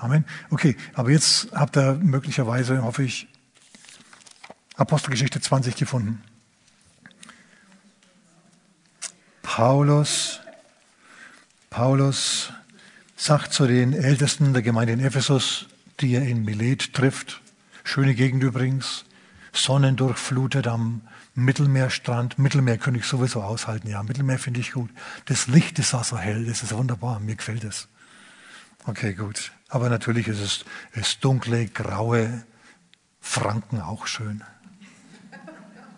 [0.00, 0.24] Amen.
[0.50, 3.28] Okay, aber jetzt habt ihr möglicherweise, hoffe ich,
[4.76, 6.22] Apostelgeschichte 20 gefunden.
[9.42, 10.40] Paulus,
[11.68, 12.52] Paulus
[13.16, 15.66] sagt zu den Ältesten der Gemeinde in Ephesus,
[16.00, 17.42] die er in Milet trifft,
[17.84, 19.04] Schöne Gegend übrigens.
[19.52, 21.02] Sonnendurchflutet am
[21.34, 22.38] Mittelmeerstrand.
[22.38, 24.02] Mittelmeer könnte ich sowieso aushalten, ja.
[24.02, 24.90] Mittelmeer finde ich gut.
[25.24, 27.88] Das Licht ist auch so hell, das ist wunderbar, mir gefällt es.
[28.86, 29.50] Okay, gut.
[29.70, 32.44] Aber natürlich ist es ist dunkle, graue
[33.20, 34.42] Franken auch schön.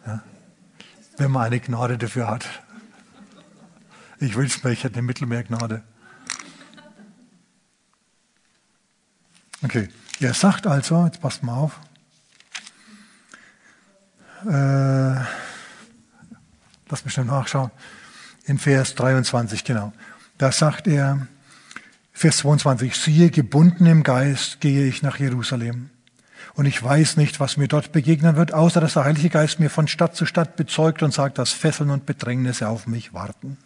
[0.06, 0.22] Ja?
[1.16, 2.46] Wenn man eine Gnade dafür hat.
[4.18, 5.82] Ich wünsche mir, ich hätte eine Mittelmeergnade.
[9.64, 9.88] Okay.
[10.20, 11.80] Er sagt also, jetzt passt mal auf,
[14.44, 15.24] äh,
[16.88, 17.70] lass mich schnell nachschauen,
[18.44, 19.92] in Vers 23, genau.
[20.38, 21.26] Da sagt er,
[22.12, 25.90] Vers 22, siehe, gebunden im Geist gehe ich nach Jerusalem.
[26.54, 29.70] Und ich weiß nicht, was mir dort begegnen wird, außer dass der Heilige Geist mir
[29.70, 33.56] von Stadt zu Stadt bezeugt und sagt, dass Fesseln und Bedrängnisse auf mich warten.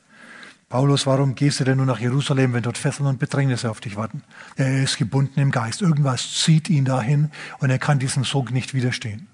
[0.68, 3.96] Paulus, warum gehst du denn nur nach Jerusalem, wenn dort Fesseln und Bedrängnisse auf dich
[3.96, 4.22] warten?
[4.56, 5.82] Er ist gebunden im Geist.
[5.82, 9.28] Irgendwas zieht ihn dahin und er kann diesem Sog nicht widerstehen.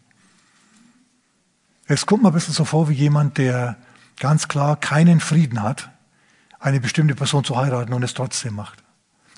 [1.86, 3.76] Es kommt mir ein bisschen so vor wie jemand, der
[4.18, 5.90] ganz klar keinen Frieden hat,
[6.58, 8.81] eine bestimmte Person zu heiraten und es trotzdem macht.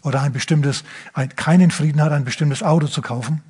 [0.04, 3.42] Oder ein bestimmtes, ein, keinen Frieden hat, ein bestimmtes Auto zu kaufen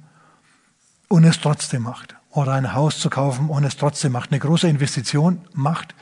[1.09, 2.17] und es trotzdem macht.
[2.31, 4.31] Oder ein Haus zu kaufen und es trotzdem macht.
[4.33, 5.95] Eine große Investition macht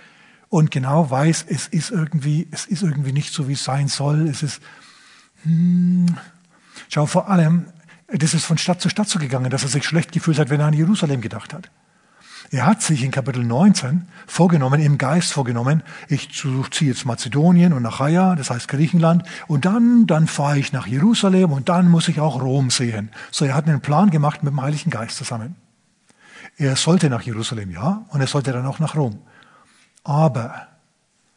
[0.51, 4.29] und genau weiß, es ist irgendwie, es ist irgendwie nicht so, wie es sein soll.
[4.29, 4.61] Es ist,
[5.43, 6.17] hm,
[6.89, 7.67] schau, vor allem,
[8.09, 10.61] das ist von Stadt zu Stadt so gegangen, dass er sich schlecht gefühlt hat, wenn
[10.61, 11.71] er an Jerusalem gedacht hat.
[12.53, 17.87] Er hat sich in Kapitel 19 vorgenommen, im Geist vorgenommen, ich ziehe jetzt Mazedonien und
[17.87, 22.21] Achaia, das heißt Griechenland, und dann, dann fahre ich nach Jerusalem und dann muss ich
[22.21, 23.11] auch Rom sehen.
[23.31, 25.57] So, er hat einen Plan gemacht mit dem Heiligen Geist zusammen.
[26.59, 29.19] Er sollte nach Jerusalem, ja, und er sollte dann auch nach Rom.
[30.05, 30.69] Aber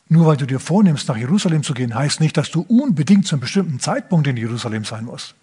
[0.09, 3.35] nur weil du dir vornimmst, nach Jerusalem zu gehen, heißt nicht, dass du unbedingt zu
[3.35, 5.35] einem bestimmten Zeitpunkt in Jerusalem sein musst.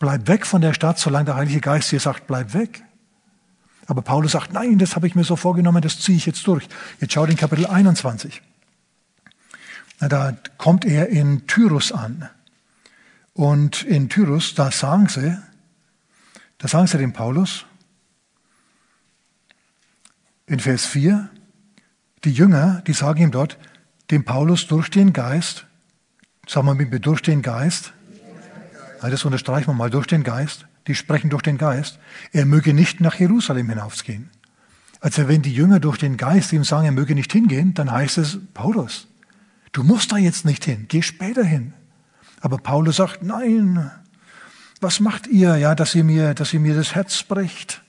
[0.00, 2.82] Bleib weg von der Stadt, solange der Heilige Geist dir sagt, bleib weg.
[3.88, 6.68] Aber Paulus sagt, nein, das habe ich mir so vorgenommen, das ziehe ich jetzt durch.
[7.00, 8.42] Jetzt schau den Kapitel 21.
[9.98, 12.28] Na, da kommt er in Tyrus an.
[13.32, 15.38] Und in Tyrus, da sagen sie,
[16.58, 17.64] da sagen sie dem Paulus,
[20.46, 21.30] in Vers 4,
[22.24, 23.56] die Jünger, die sagen ihm dort,
[24.10, 25.64] dem Paulus durch den Geist,
[26.46, 27.94] sagen wir mit mir durch den Geist,
[29.00, 31.98] das unterstreichen wir mal, durch den Geist, die sprechen durch den Geist,
[32.32, 34.30] er möge nicht nach Jerusalem hinaufgehen.
[35.00, 38.18] Also wenn die Jünger durch den Geist ihm sagen, er möge nicht hingehen, dann heißt
[38.18, 39.06] es, Paulus,
[39.72, 41.74] du musst da jetzt nicht hin, geh später hin.
[42.40, 43.90] Aber Paulus sagt, nein,
[44.80, 47.82] was macht ihr, ja, dass ihr mir, dass ihr mir das Herz bricht?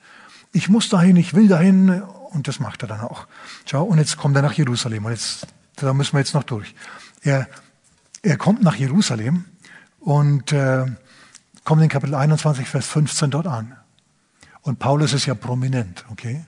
[0.51, 3.27] Ich muss dahin, ich will dahin, und das macht er dann auch.
[3.65, 5.05] Schau, und jetzt kommt er nach Jerusalem.
[5.05, 6.73] Und jetzt, da müssen wir jetzt noch durch.
[7.21, 7.47] Er,
[8.23, 9.45] er kommt nach Jerusalem
[9.99, 10.85] und äh,
[11.63, 13.75] kommt in Kapitel 21, Vers 15 dort an.
[14.61, 16.45] Und Paulus ist ja prominent, okay?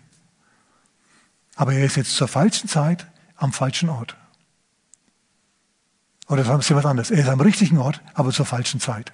[1.56, 4.16] Aber er ist jetzt zur falschen Zeit am falschen Ort.
[6.28, 7.12] Oder sagen Sie was anderes.
[7.12, 9.12] Er ist am richtigen Ort, aber zur falschen Zeit.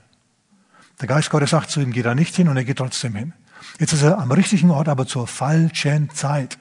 [1.01, 3.33] Der Geist Gottes sagt zu ihm, geh da nicht hin und er geht trotzdem hin.
[3.79, 6.57] Jetzt ist er am richtigen Ort, aber zur falschen Zeit.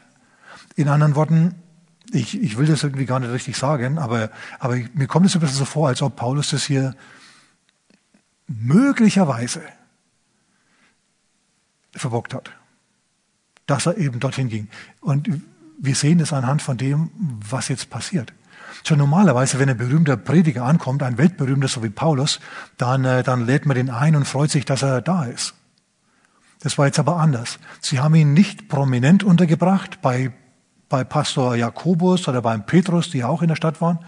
[0.74, 1.54] In anderen Worten,
[2.10, 5.40] ich, ich will das irgendwie gar nicht richtig sagen, aber, aber mir kommt es ein
[5.40, 6.94] bisschen so vor, als ob Paulus das hier
[8.46, 9.62] möglicherweise
[11.92, 12.50] verbockt hat,
[13.66, 14.68] dass er eben dorthin ging.
[15.00, 15.28] Und
[15.78, 17.10] wir sehen das anhand von dem,
[17.48, 18.32] was jetzt passiert.
[18.84, 22.40] Schon normalerweise, wenn ein berühmter Prediger ankommt, ein weltberühmter, so wie Paulus,
[22.76, 25.54] dann, äh, dann lädt man den ein und freut sich, dass er da ist.
[26.60, 27.58] Das war jetzt aber anders.
[27.80, 30.32] Sie haben ihn nicht prominent untergebracht bei,
[30.88, 33.98] bei Pastor Jakobus oder beim Petrus, die auch in der Stadt waren,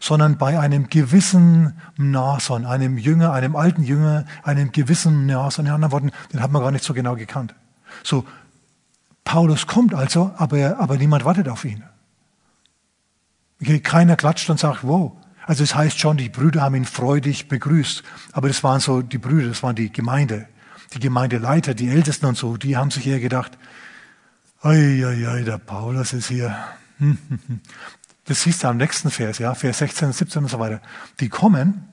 [0.00, 5.66] sondern bei einem gewissen Nason, einem Jünger, einem alten Jünger, einem gewissen Nason.
[5.66, 7.54] In anderen Worten, den hat man gar nicht so genau gekannt.
[8.02, 8.24] So,
[9.24, 11.82] Paulus kommt also, aber, aber niemand wartet auf ihn.
[13.82, 15.12] Keiner klatscht und sagt, wow.
[15.46, 18.02] Also es heißt schon, die Brüder haben ihn freudig begrüßt.
[18.32, 20.48] Aber das waren so die Brüder, das waren die Gemeinde
[20.94, 23.58] die Gemeindeleiter, die Ältesten und so, die haben sich eher gedacht,
[24.62, 26.56] oi, oi, oi, der Paulus ist hier.
[28.26, 30.80] Das siehst du am nächsten Vers, ja, Vers 16, 17 und so weiter.
[31.20, 31.88] Die kommen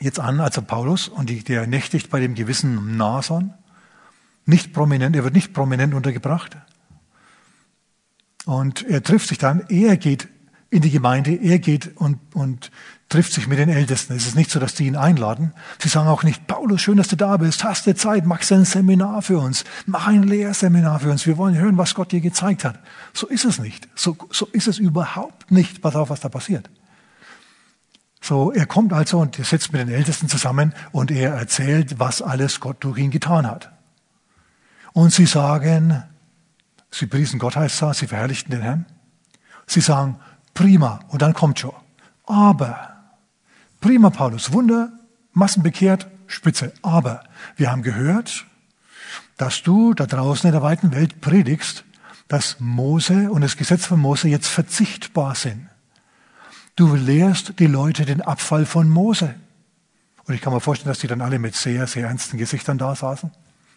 [0.00, 3.54] jetzt an, also Paulus, und die, der nächtigt bei dem gewissen Nason,
[4.44, 6.56] nicht prominent, er wird nicht prominent untergebracht.
[8.44, 10.28] Und er trifft sich dann, er geht
[10.68, 12.70] in die Gemeinde, er geht und, und
[13.12, 14.16] trifft sich mit den Ältesten.
[14.16, 15.52] Es ist nicht so, dass die ihn einladen.
[15.78, 17.62] Sie sagen auch nicht, Paulus, schön, dass du da bist.
[17.62, 18.24] Hast du Zeit?
[18.24, 19.64] Mach ein Seminar für uns.
[19.84, 21.26] Mach ein Lehrseminar für uns.
[21.26, 22.78] Wir wollen hören, was Gott dir gezeigt hat.
[23.12, 23.86] So ist es nicht.
[23.94, 25.82] So, so ist es überhaupt nicht.
[25.82, 26.70] Pass auf, was da passiert.
[28.22, 32.22] So, er kommt also und er sitzt mit den Ältesten zusammen und er erzählt, was
[32.22, 33.72] alles Gott durch ihn getan hat.
[34.94, 36.02] Und sie sagen,
[36.90, 38.86] sie priesen Gott heißt es, sie verherrlichten den Herrn.
[39.66, 40.16] Sie sagen,
[40.54, 41.74] prima, und dann kommt schon.
[42.24, 42.91] Aber
[43.82, 44.52] Prima, Paulus.
[44.52, 44.92] Wunder,
[45.32, 46.72] Massen bekehrt, spitze.
[46.82, 47.24] Aber
[47.56, 48.46] wir haben gehört,
[49.36, 51.84] dass du da draußen in der weiten Welt predigst,
[52.28, 55.68] dass Mose und das Gesetz von Mose jetzt verzichtbar sind.
[56.76, 59.34] Du lehrst die Leute den Abfall von Mose.
[60.28, 62.94] Und ich kann mir vorstellen, dass die dann alle mit sehr, sehr ernsten Gesichtern da
[62.94, 63.32] saßen.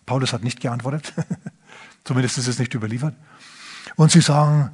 [0.06, 1.14] Paulus hat nicht geantwortet.
[2.04, 3.16] Zumindest ist es nicht überliefert.
[3.96, 4.70] Und sie sagen,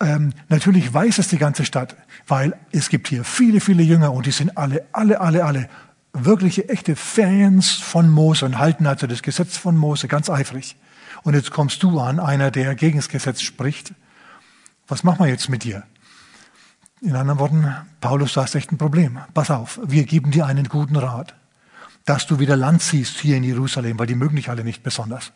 [0.00, 4.26] ähm, natürlich weiß es die ganze Stadt, weil es gibt hier viele, viele Jünger und
[4.26, 5.68] die sind alle, alle, alle, alle
[6.12, 10.76] wirkliche, echte Fans von Mose und halten also das Gesetz von Mose ganz eifrig.
[11.22, 13.94] Und jetzt kommst du an, einer, der gegen das Gesetz spricht.
[14.86, 15.84] Was machen wir jetzt mit dir?
[17.00, 19.18] In anderen Worten, Paulus, du hast echt ein Problem.
[19.32, 21.34] Pass auf, wir geben dir einen guten Rat,
[22.04, 25.32] dass du wieder Land siehst hier in Jerusalem, weil die mögen dich alle nicht besonders.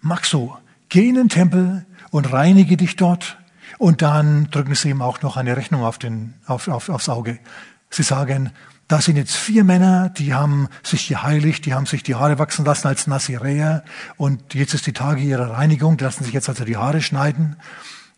[0.00, 0.56] Mach so,
[0.88, 3.38] geh in den Tempel und reinige dich dort
[3.78, 7.38] und dann drücken sie ihm auch noch eine Rechnung auf den, auf, auf, aufs Auge.
[7.90, 8.50] Sie sagen,
[8.88, 12.64] da sind jetzt vier Männer, die haben sich geheiligt, die haben sich die Haare wachsen
[12.64, 13.84] lassen als Naziräer
[14.16, 17.56] und jetzt ist die Tage ihrer Reinigung, die lassen sich jetzt also die Haare schneiden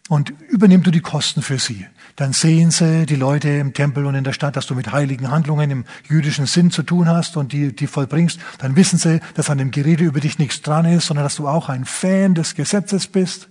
[0.08, 1.86] und übernimm du die Kosten für sie.
[2.18, 5.30] Dann sehen sie die Leute im Tempel und in der Stadt, dass du mit heiligen
[5.30, 8.40] Handlungen im jüdischen Sinn zu tun hast und die, die vollbringst.
[8.58, 11.46] Dann wissen sie, dass an dem Gerede über dich nichts dran ist, sondern dass du
[11.46, 13.48] auch ein Fan des Gesetzes bist.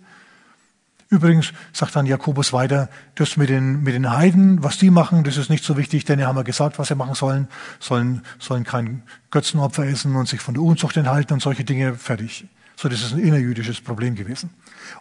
[1.07, 5.37] Übrigens sagt dann Jakobus weiter, das mit den, mit den Heiden, was die machen, das
[5.37, 7.47] ist nicht so wichtig, denn die haben ja gesagt, was sie machen sollen,
[7.79, 9.01] sollen, sollen kein
[9.31, 12.45] Götzenopfer essen und sich von der Unzucht enthalten und solche Dinge, fertig.
[12.75, 14.49] So, das ist ein innerjüdisches Problem gewesen.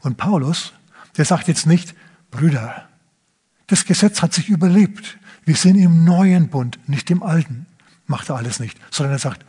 [0.03, 0.73] Und Paulus,
[1.17, 1.97] der sagt jetzt nicht,
[2.31, 2.87] Brüder,
[3.67, 5.19] das Gesetz hat sich überlebt.
[5.45, 7.67] Wir sind im neuen Bund, nicht im alten.
[8.07, 9.45] Macht er alles nicht, sondern er sagt,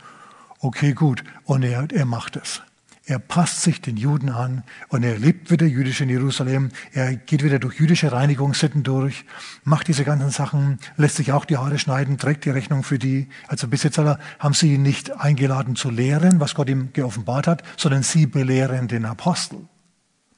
[0.60, 1.22] okay, gut.
[1.44, 2.62] Und er, er macht es.
[3.08, 6.68] Er passt sich den Juden an und er lebt wieder jüdisch in Jerusalem.
[6.92, 9.24] Er geht wieder durch jüdische Reinigungssitten durch,
[9.64, 13.28] macht diese ganzen Sachen, lässt sich auch die Haare schneiden, trägt die Rechnung für die.
[13.46, 17.62] Also bis jetzt haben sie ihn nicht eingeladen zu lehren, was Gott ihm geoffenbart hat,
[17.78, 19.58] sondern sie belehren den Apostel.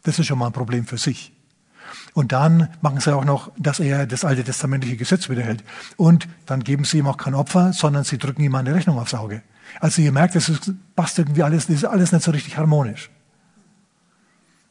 [0.05, 1.33] Das ist schon mal ein Problem für sich.
[2.15, 5.65] Und dann machen sie auch noch, dass er das alte testamentliche Gesetz wiederhält.
[5.97, 9.15] Und dann geben sie ihm auch kein Opfer, sondern sie drücken ihm eine Rechnung aufs
[9.15, 9.43] Auge.
[9.79, 10.51] Also ihr merkt, es
[10.97, 13.11] passt irgendwie alles, das ist alles nicht so richtig harmonisch.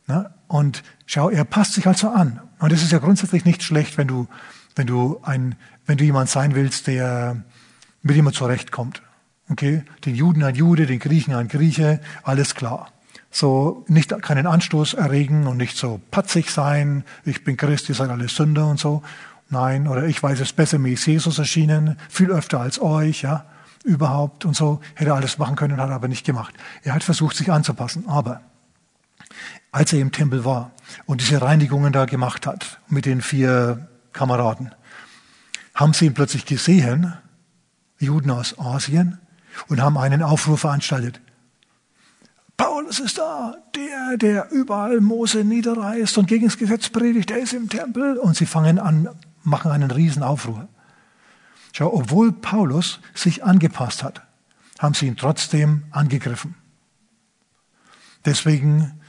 [0.07, 0.31] Na?
[0.47, 2.41] Und schau, er passt sich also an.
[2.59, 4.27] Und es ist ja grundsätzlich nicht schlecht, wenn du,
[4.75, 7.43] wenn du ein, wenn du jemand sein willst, der
[8.01, 9.01] mit dem man zurechtkommt.
[9.49, 9.83] Okay?
[10.05, 12.91] Den Juden ein Jude, den Griechen ein Grieche, alles klar.
[13.31, 18.09] So nicht keinen Anstoß erregen und nicht so patzig sein, ich bin Christ, ihr seid
[18.09, 19.03] alle Sünder und so.
[19.49, 23.45] Nein, oder ich weiß es besser, mir ist Jesus erschienen, viel öfter als euch, ja
[23.83, 24.81] überhaupt und so.
[24.95, 26.53] Hätte alles machen können, hat er aber nicht gemacht.
[26.83, 28.07] Er hat versucht, sich anzupassen.
[28.07, 28.41] Aber
[29.71, 30.71] als er im Tempel war
[31.05, 34.73] und diese Reinigungen da gemacht hat mit den vier Kameraden,
[35.75, 37.13] haben sie ihn plötzlich gesehen,
[37.99, 39.19] Juden aus Asien,
[39.67, 41.19] und haben einen Aufruf veranstaltet.
[42.59, 47.53] Paulus ist da, der, der überall Mose niederreißt und gegen das Gesetz predigt, der ist
[47.53, 48.17] im Tempel.
[48.17, 49.07] Und sie fangen an,
[49.43, 50.67] machen einen riesen Aufruhr.
[51.71, 54.23] Schau, obwohl Paulus sich angepasst hat,
[54.77, 56.53] haben sie ihn trotzdem angegriffen.
[58.25, 58.99] Deswegen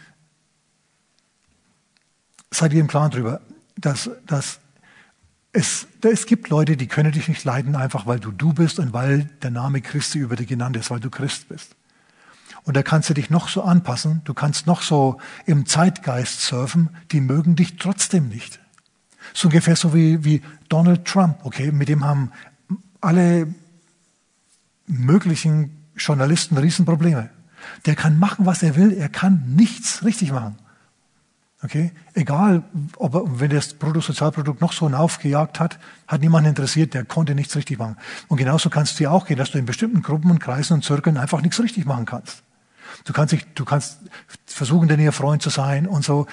[2.52, 3.40] seid ihr im Klaren darüber,
[3.76, 4.60] dass, dass
[5.52, 8.92] es, es gibt Leute, die können dich nicht leiden, einfach weil du du bist und
[8.92, 11.74] weil der Name Christi über dich genannt ist, weil du Christ bist.
[12.64, 16.90] Und da kannst du dich noch so anpassen, du kannst noch so im Zeitgeist surfen,
[17.10, 18.60] die mögen dich trotzdem nicht.
[19.32, 22.32] So ungefähr so wie, wie Donald Trump, okay, mit dem haben
[23.00, 23.52] alle
[24.86, 27.30] möglichen Journalisten Riesenprobleme.
[27.86, 30.56] Der kann machen, was er will, er kann nichts richtig machen.
[31.62, 31.92] Okay?
[32.14, 32.62] Egal,
[32.96, 37.54] ob er, wenn das Bruttosozialprodukt noch so aufgejagt hat, hat niemand interessiert, der konnte nichts
[37.54, 37.96] richtig machen.
[38.28, 40.84] Und genauso kannst du ja auch gehen, dass du in bestimmten Gruppen und Kreisen und
[40.84, 42.42] Zirkeln einfach nichts richtig machen kannst.
[43.04, 43.98] Du kannst, dich, du kannst
[44.46, 46.26] versuchen, der näher Freund zu sein und so.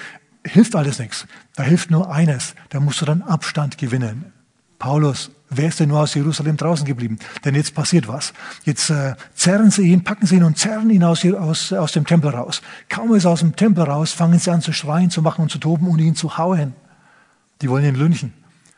[0.44, 1.26] Hilft alles nichts.
[1.56, 2.54] Da hilft nur eines.
[2.70, 4.32] Da musst du dann Abstand gewinnen.
[4.78, 7.18] Paulus, wer ist denn nur aus Jerusalem draußen geblieben?
[7.44, 8.32] Denn jetzt passiert was.
[8.64, 12.06] Jetzt äh, zerren sie ihn, packen sie ihn und zerren ihn aus, aus, aus dem
[12.06, 12.62] Tempel raus.
[12.88, 15.50] Kaum ist er aus dem Tempel raus, fangen sie an zu schreien, zu machen und
[15.50, 16.74] zu toben und ihn zu hauen.
[17.60, 18.32] Die wollen ihn lynchen.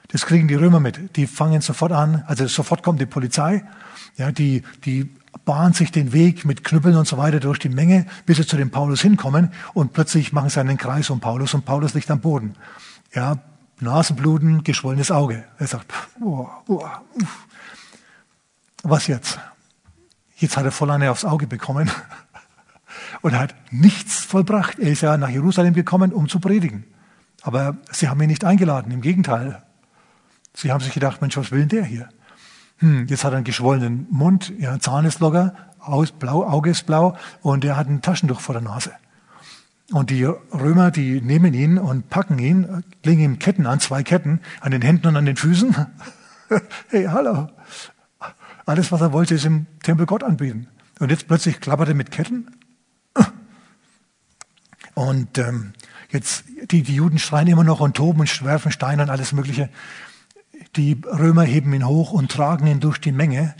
[0.08, 1.16] Das kriegen die Römer mit.
[1.16, 3.62] Die fangen sofort an, also sofort kommt die Polizei,
[4.16, 5.10] ja, die, die
[5.44, 8.56] bahnt sich den Weg mit Knüppeln und so weiter durch die Menge, bis sie zu
[8.56, 12.20] dem Paulus hinkommen und plötzlich machen sie einen Kreis um Paulus und Paulus liegt am
[12.20, 12.54] Boden.
[13.14, 13.38] Ja,
[13.80, 15.44] Nasenbluten, geschwollenes Auge.
[15.58, 17.46] Er sagt, oh, oh, uff.
[18.82, 19.38] was jetzt?
[20.36, 21.90] Jetzt hat er voll eine aufs Auge bekommen
[23.22, 24.78] und hat nichts vollbracht.
[24.78, 26.84] Er ist ja nach Jerusalem gekommen, um zu predigen.
[27.42, 29.62] Aber sie haben ihn nicht eingeladen, im Gegenteil.
[30.54, 32.08] Sie haben sich gedacht, Mensch, was will denn der hier?
[32.80, 35.54] Hm, jetzt hat er einen geschwollenen Mund, ja, Zahn ist locker,
[36.18, 38.92] blau, Auge ist blau und er hat ein Taschentuch vor der Nase.
[39.92, 44.40] Und die Römer, die nehmen ihn und packen ihn, legen ihm Ketten an, zwei Ketten,
[44.60, 45.74] an den Händen und an den Füßen.
[46.88, 47.48] hey, hallo.
[48.66, 50.68] Alles, was er wollte, ist im Tempel Gott anbieten.
[51.00, 52.56] Und jetzt plötzlich klappert er mit Ketten.
[54.94, 55.72] Und ähm,
[56.10, 59.70] jetzt, die, die Juden schreien immer noch und toben und werfen Steine und alles Mögliche.
[60.76, 63.54] Die Römer heben ihn hoch und tragen ihn durch die Menge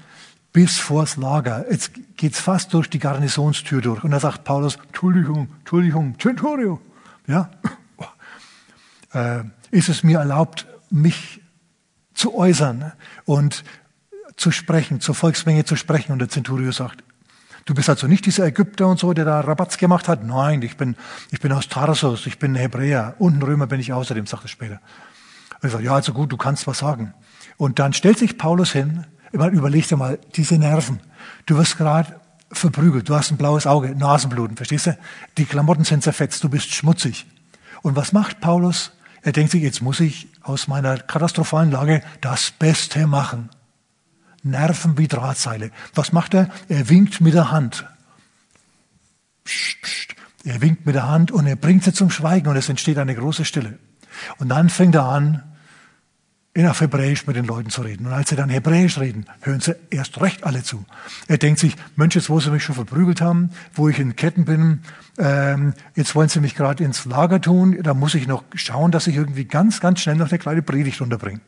[0.53, 1.71] bis vors Lager.
[1.71, 4.05] Jetzt geht's fast durch die Garnisonstür durch.
[4.05, 6.81] Und da sagt Paulus, Entschuldigung, Entschuldigung, Centurio.
[7.27, 7.51] Ja?
[9.13, 11.41] Äh, ist es mir erlaubt, mich
[12.15, 12.93] zu äußern
[13.25, 13.65] und
[14.37, 16.13] zu sprechen, zur Volksmenge zu sprechen.
[16.13, 17.03] Und der Centurio sagt,
[17.65, 20.25] du bist also nicht dieser Ägypter und so, der da Rabatz gemacht hat.
[20.25, 20.97] Nein, ich bin,
[21.31, 24.49] ich bin aus Tarsus, ich bin Hebräer und ein Römer bin ich außerdem, sagt er
[24.49, 24.81] später.
[25.61, 27.15] Und ich sage, ja, also gut, du kannst was sagen.
[27.57, 31.01] Und dann stellt sich Paulus hin, überleg dir mal, diese Nerven.
[31.47, 34.99] Du wirst gerade verprügelt, du hast ein blaues Auge, Nasenbluten, verstehst du?
[35.39, 37.27] Die Klamotten sind zerfetzt, du bist schmutzig.
[37.83, 38.93] Und was macht Paulus?
[39.23, 43.51] Er denkt sich, jetzt muss ich aus meiner katastrophalen Lage das Beste machen.
[44.43, 45.71] Nerven wie Drahtseile.
[45.95, 46.51] Was macht er?
[46.69, 47.87] Er winkt mit der Hand.
[49.45, 50.15] Psst, psst.
[50.45, 53.15] Er winkt mit der Hand und er bringt sie zum Schweigen und es entsteht eine
[53.15, 53.79] große Stille.
[54.39, 55.43] Und dann fängt er an,
[56.53, 58.07] in auf Hebräisch mit den Leuten zu reden.
[58.07, 60.85] Und als sie dann Hebräisch reden, hören sie erst recht alle zu.
[61.29, 64.45] Er denkt sich, Mensch, jetzt wo sie mich schon verprügelt haben, wo ich in Ketten
[64.45, 64.81] bin,
[65.19, 69.07] ähm, jetzt wollen sie mich gerade ins Lager tun, da muss ich noch schauen, dass
[69.07, 71.41] ich irgendwie ganz, ganz schnell noch eine kleine Predigt unterbringe.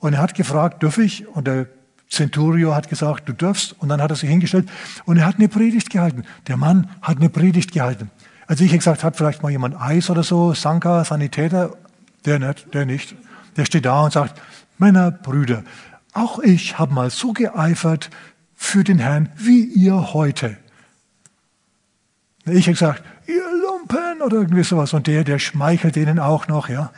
[0.00, 1.26] Und er hat gefragt, dürfe ich?
[1.28, 1.66] Und der
[2.08, 3.74] Centurio hat gesagt, du darfst.
[3.80, 4.68] Und dann hat er sich hingestellt
[5.04, 6.24] und er hat eine Predigt gehalten.
[6.46, 8.10] Der Mann hat eine Predigt gehalten.
[8.46, 11.76] Also ich gesagt, hat vielleicht mal jemand Eis oder so, Sanka, Sanitäter?
[12.24, 13.14] Der nicht, der nicht.
[13.58, 14.40] Der steht da und sagt,
[14.78, 15.64] Männer, Brüder,
[16.14, 18.08] auch ich habe mal so geeifert
[18.54, 20.56] für den Herrn wie ihr heute.
[22.46, 24.94] Ich habe gesagt, ihr Lumpen oder irgendwie sowas.
[24.94, 26.92] Und der, der schmeichelt denen auch noch, ja.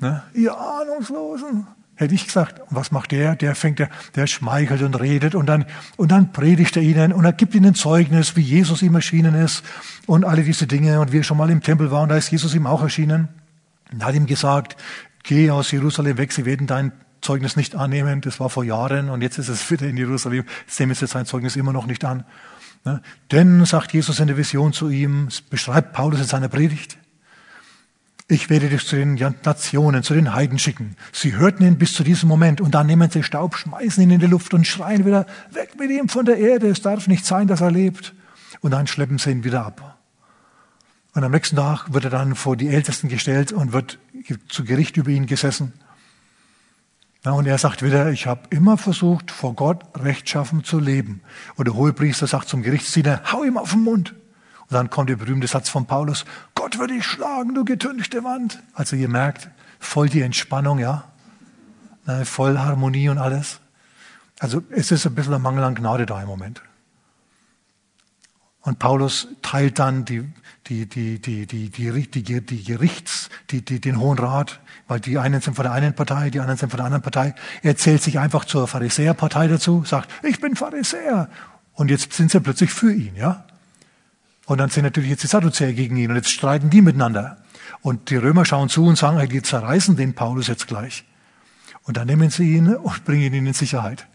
[0.00, 0.22] Ne?
[0.34, 1.66] Ihr Ahnungslosen.
[1.96, 3.36] Hätte ich gesagt, was macht der?
[3.36, 5.66] Der fängt, der, der schmeichelt und redet und dann,
[5.96, 9.62] und dann predigt er ihnen und er gibt ihnen Zeugnis, wie Jesus ihm erschienen ist
[10.06, 12.30] und alle diese Dinge und wie er schon mal im Tempel war und da ist
[12.30, 13.28] Jesus ihm auch erschienen.
[13.92, 14.76] Und hat ihm gesagt,
[15.22, 18.20] geh aus Jerusalem weg, sie werden dein Zeugnis nicht annehmen.
[18.20, 20.44] Das war vor Jahren und jetzt ist es wieder in Jerusalem.
[20.66, 22.24] Sie nehmen jetzt sein Zeugnis immer noch nicht an.
[22.84, 23.02] Ne?
[23.30, 26.98] Denn, sagt Jesus in der Vision zu ihm, beschreibt Paulus in seiner Predigt,
[28.28, 29.14] ich werde dich zu den
[29.44, 30.96] Nationen, zu den Heiden schicken.
[31.12, 34.20] Sie hörten ihn bis zu diesem Moment und dann nehmen sie Staub, schmeißen ihn in
[34.20, 37.48] die Luft und schreien wieder, weg mit ihm von der Erde, es darf nicht sein,
[37.48, 38.14] dass er lebt.
[38.60, 39.98] Und dann schleppen sie ihn wieder ab.
[41.12, 43.98] Und am nächsten Tag wird er dann vor die Ältesten gestellt und wird
[44.48, 45.72] zu Gericht über ihn gesessen.
[47.24, 51.20] Ja, und er sagt wieder, ich habe immer versucht, vor Gott rechtschaffen zu leben.
[51.56, 54.14] Und der Hohepriester sagt zum Gerichtsdiener, hau ihm auf den Mund.
[54.62, 58.62] Und dann kommt der berühmte Satz von Paulus, Gott würde dich schlagen, du getünchte Wand.
[58.72, 61.04] Also ihr merkt, voll die Entspannung, ja.
[62.24, 63.60] Voll Harmonie und alles.
[64.38, 66.62] Also es ist ein bisschen ein Mangel an Gnade da im Moment.
[68.62, 70.26] Und Paulus teilt dann die,
[70.70, 75.18] die, die, die, die, die, die, die Gerichts, die, die, den Hohen Rat, weil die
[75.18, 77.34] einen sind von der einen Partei, die anderen sind von der anderen Partei.
[77.62, 81.28] Er zählt sich einfach zur Pharisäerpartei dazu, sagt, ich bin Pharisäer.
[81.74, 83.44] Und jetzt sind sie plötzlich für ihn, ja.
[84.46, 87.38] Und dann sind natürlich jetzt die Sadduzäer gegen ihn und jetzt streiten die miteinander.
[87.82, 91.04] Und die Römer schauen zu und sagen, die zerreißen den Paulus jetzt gleich.
[91.82, 94.06] Und dann nehmen sie ihn und bringen ihn in Sicherheit.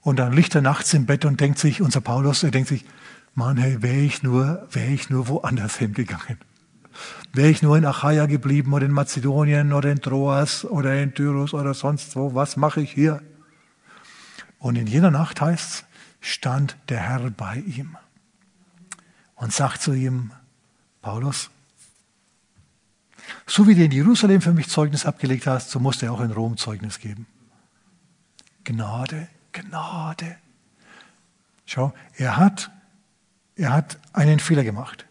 [0.00, 2.84] Und dann liegt er nachts im Bett und denkt sich, unser Paulus, er denkt sich,
[3.34, 6.38] Mann, hey, wäre ich nur, wäre ich nur woanders hingegangen.
[7.32, 11.54] Wäre ich nur in Achaia geblieben oder in Mazedonien oder in Troas oder in Tyrus
[11.54, 13.22] oder sonst wo, was mache ich hier?
[14.58, 15.86] Und in jeder Nacht heißt
[16.20, 17.96] stand der Herr bei ihm
[19.34, 20.30] und sagt zu ihm,
[21.00, 21.50] Paulus,
[23.46, 26.30] so wie du in Jerusalem für mich Zeugnis abgelegt hast, so musst du auch in
[26.30, 27.26] Rom Zeugnis geben.
[28.64, 30.36] Gnade, Gnade.
[31.66, 32.70] Schau, er hat,
[33.56, 35.06] er hat einen Fehler gemacht.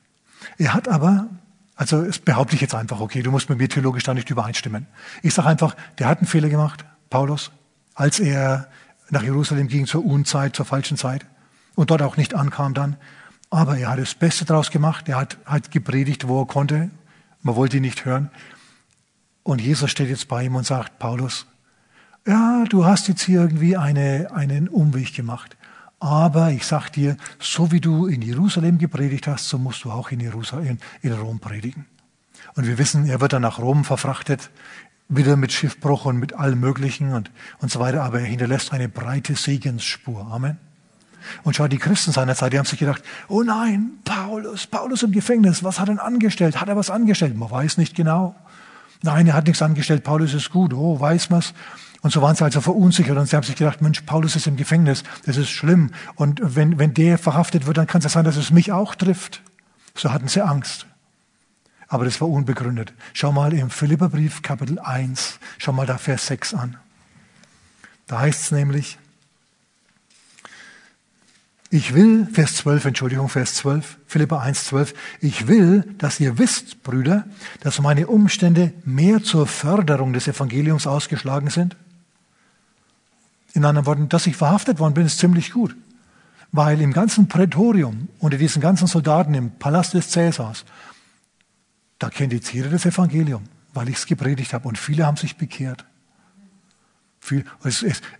[0.57, 1.27] Er hat aber,
[1.75, 4.87] also das behaupte ich jetzt einfach, okay, du musst mit mir theologisch da nicht übereinstimmen.
[5.21, 7.51] Ich sage einfach, der hat einen Fehler gemacht, Paulus,
[7.93, 8.67] als er
[9.09, 11.25] nach Jerusalem ging zur Unzeit, zur falschen Zeit
[11.75, 12.97] und dort auch nicht ankam dann.
[13.49, 15.09] Aber er hat das Beste daraus gemacht.
[15.09, 16.89] Er hat, hat gepredigt, wo er konnte.
[17.41, 18.31] Man wollte ihn nicht hören.
[19.43, 21.47] Und Jesus steht jetzt bei ihm und sagt, Paulus,
[22.25, 25.57] ja, du hast jetzt hier irgendwie eine, einen Umweg gemacht.
[26.01, 30.09] Aber ich sag dir, so wie du in Jerusalem gepredigt hast, so musst du auch
[30.09, 31.85] in, Jerusalem, in Rom predigen.
[32.55, 34.49] Und wir wissen, er wird dann nach Rom verfrachtet,
[35.09, 37.29] wieder mit Schiffbruch und mit allem Möglichen und,
[37.59, 38.01] und so weiter.
[38.01, 40.25] Aber er hinterlässt eine breite Segensspur.
[40.25, 40.57] Amen.
[41.43, 45.11] Und schau, die Christen seiner Zeit, die haben sich gedacht, oh nein, Paulus, Paulus im
[45.11, 46.59] Gefängnis, was hat er angestellt?
[46.59, 47.37] Hat er was angestellt?
[47.37, 48.35] Man weiß nicht genau.
[49.03, 51.53] Nein, er hat nichts angestellt, Paulus ist gut, oh, weiß man's.
[52.01, 54.57] Und so waren sie also verunsichert und sie haben sich gedacht, Mensch, Paulus ist im
[54.57, 55.91] Gefängnis, das ist schlimm.
[56.15, 59.43] Und wenn, wenn der verhaftet wird, dann kann es sein, dass es mich auch trifft.
[59.95, 60.87] So hatten sie Angst.
[61.87, 62.93] Aber das war unbegründet.
[63.13, 66.77] Schau mal im Philipperbrief Kapitel 1, schau mal da Vers 6 an.
[68.07, 68.97] Da heißt es nämlich,
[71.73, 76.83] Ich will, Vers 12, Entschuldigung, Vers 12, Philippa 1, 12, ich will, dass ihr wisst,
[76.83, 77.25] Brüder,
[77.61, 81.77] dass meine Umstände mehr zur Förderung des Evangeliums ausgeschlagen sind.
[83.53, 85.75] In anderen Worten, dass ich verhaftet worden bin, ist ziemlich gut.
[86.51, 90.65] Weil im ganzen Prätorium, unter diesen ganzen Soldaten im Palast des Cäsars,
[91.99, 93.43] da kennt jetzt jeder das Evangelium,
[93.73, 95.85] weil ich es gepredigt habe und viele haben sich bekehrt.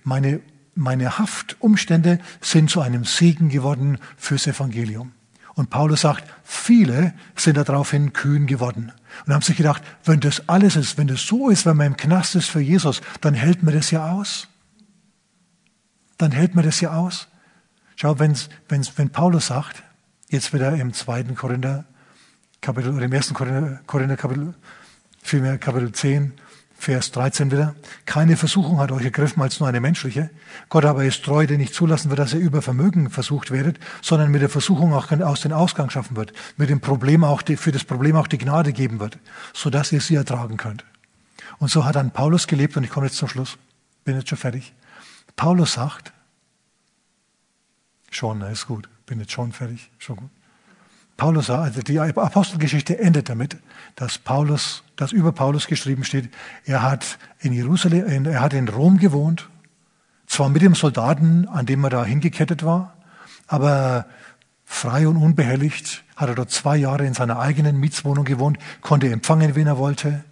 [0.03, 0.39] Meine,
[0.75, 5.11] meine Haftumstände sind zu einem Segen geworden fürs Evangelium.
[5.55, 8.91] Und Paulus sagt, viele sind daraufhin kühn geworden
[9.25, 11.97] und haben sich gedacht, wenn das alles ist, wenn das so ist, wenn man im
[11.97, 14.47] Knast ist für Jesus, dann hält man das ja aus.
[16.21, 17.27] Dann hält man das ja aus.
[17.95, 19.81] Schau, wenn's, wenn's, wenn Paulus sagt,
[20.29, 21.85] jetzt wieder im zweiten Korinther
[22.61, 24.53] Kapitel, oder im ersten Korinther, Korinther Kapitel,
[25.23, 26.33] vielmehr Kapitel 10,
[26.75, 27.73] Vers 13 wieder.
[28.05, 30.29] Keine Versuchung hat euch ergriffen als nur eine menschliche.
[30.69, 34.29] Gott aber ist treu, der nicht zulassen wird, dass ihr über Vermögen versucht werdet, sondern
[34.29, 36.33] mit der Versuchung auch aus den Ausgang schaffen wird.
[36.55, 39.17] Mit dem Problem auch die, für das Problem auch die Gnade geben wird,
[39.53, 40.85] sodass ihr sie ertragen könnt.
[41.57, 43.57] Und so hat dann Paulus gelebt, und ich komme jetzt zum Schluss,
[44.05, 44.73] bin jetzt schon fertig.
[45.35, 46.13] Paulus sagt,
[48.09, 50.29] schon, ist gut, bin jetzt schon fertig, schon gut.
[51.17, 53.57] Paulus, also die Apostelgeschichte endet damit,
[53.95, 56.33] dass Paulus, dass über Paulus geschrieben steht,
[56.65, 59.47] er hat in Jerusalem, er hat in Rom gewohnt,
[60.25, 62.97] zwar mit dem Soldaten, an dem er da hingekettet war,
[63.45, 64.07] aber
[64.65, 69.53] frei und unbehelligt hat er dort zwei Jahre in seiner eigenen Mietswohnung gewohnt, konnte empfangen,
[69.55, 70.23] wen er wollte,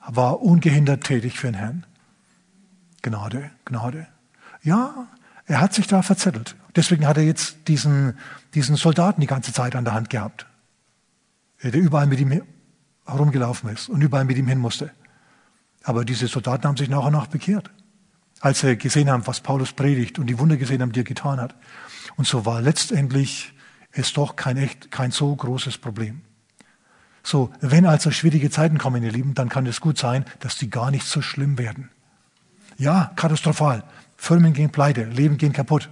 [0.00, 1.86] war ungehindert tätig für den Herrn.
[3.02, 4.06] Gnade, Gnade.
[4.66, 5.06] Ja,
[5.46, 6.56] er hat sich da verzettelt.
[6.74, 8.18] Deswegen hat er jetzt diesen,
[8.52, 10.46] diesen Soldaten die ganze Zeit an der Hand gehabt,
[11.62, 12.42] der überall mit ihm
[13.06, 14.90] herumgelaufen ist und überall mit ihm hin musste.
[15.84, 17.70] Aber diese Soldaten haben sich nach und nach bekehrt,
[18.40, 21.40] als sie gesehen haben, was Paulus predigt und die Wunder gesehen haben, die er getan
[21.40, 21.54] hat.
[22.16, 23.54] Und so war letztendlich
[23.92, 26.22] es doch kein echt, kein so großes Problem.
[27.22, 30.70] So, wenn also schwierige Zeiten kommen, ihr Lieben, dann kann es gut sein, dass die
[30.70, 31.88] gar nicht so schlimm werden.
[32.78, 33.84] Ja, katastrophal.
[34.16, 35.88] Firmen gehen pleite, Leben gehen kaputt.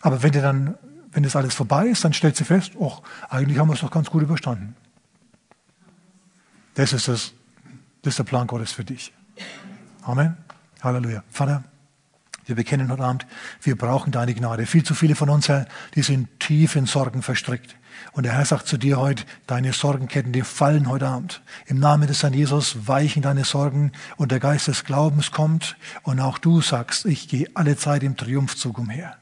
[0.00, 0.74] Aber wenn, dann,
[1.12, 3.90] wenn das alles vorbei ist, dann stellt sie fest, ach, eigentlich haben wir es doch
[3.90, 4.74] ganz gut überstanden.
[6.74, 7.32] Das ist, das,
[8.02, 9.12] das ist der Plan Gottes für dich.
[10.02, 10.36] Amen.
[10.82, 11.22] Halleluja.
[11.30, 11.64] Vater,
[12.46, 13.26] wir bekennen heute Abend,
[13.62, 14.66] wir brauchen deine Gnade.
[14.66, 17.76] Viel zu viele von uns, Herr, die sind tief in Sorgen verstrickt.
[18.12, 21.42] Und der Herr sagt zu dir heute, deine Sorgenketten, die fallen heute Abend.
[21.66, 25.76] Im Namen des Herrn Jesus weichen deine Sorgen und der Geist des Glaubens kommt.
[26.02, 29.16] Und auch du sagst, ich gehe alle Zeit im Triumphzug umher.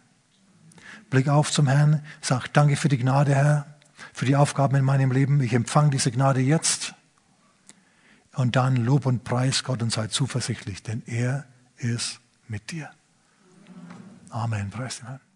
[1.10, 3.66] Blick auf zum Herrn, sag danke für die Gnade, Herr,
[4.12, 5.40] für die Aufgaben in meinem Leben.
[5.40, 6.94] Ich empfange diese Gnade jetzt.
[8.34, 11.44] Und dann Lob und Preis Gott und sei zuversichtlich, denn er
[11.76, 12.90] ist mit dir.
[14.30, 14.70] Amen.
[14.70, 15.27] Preis den Herrn.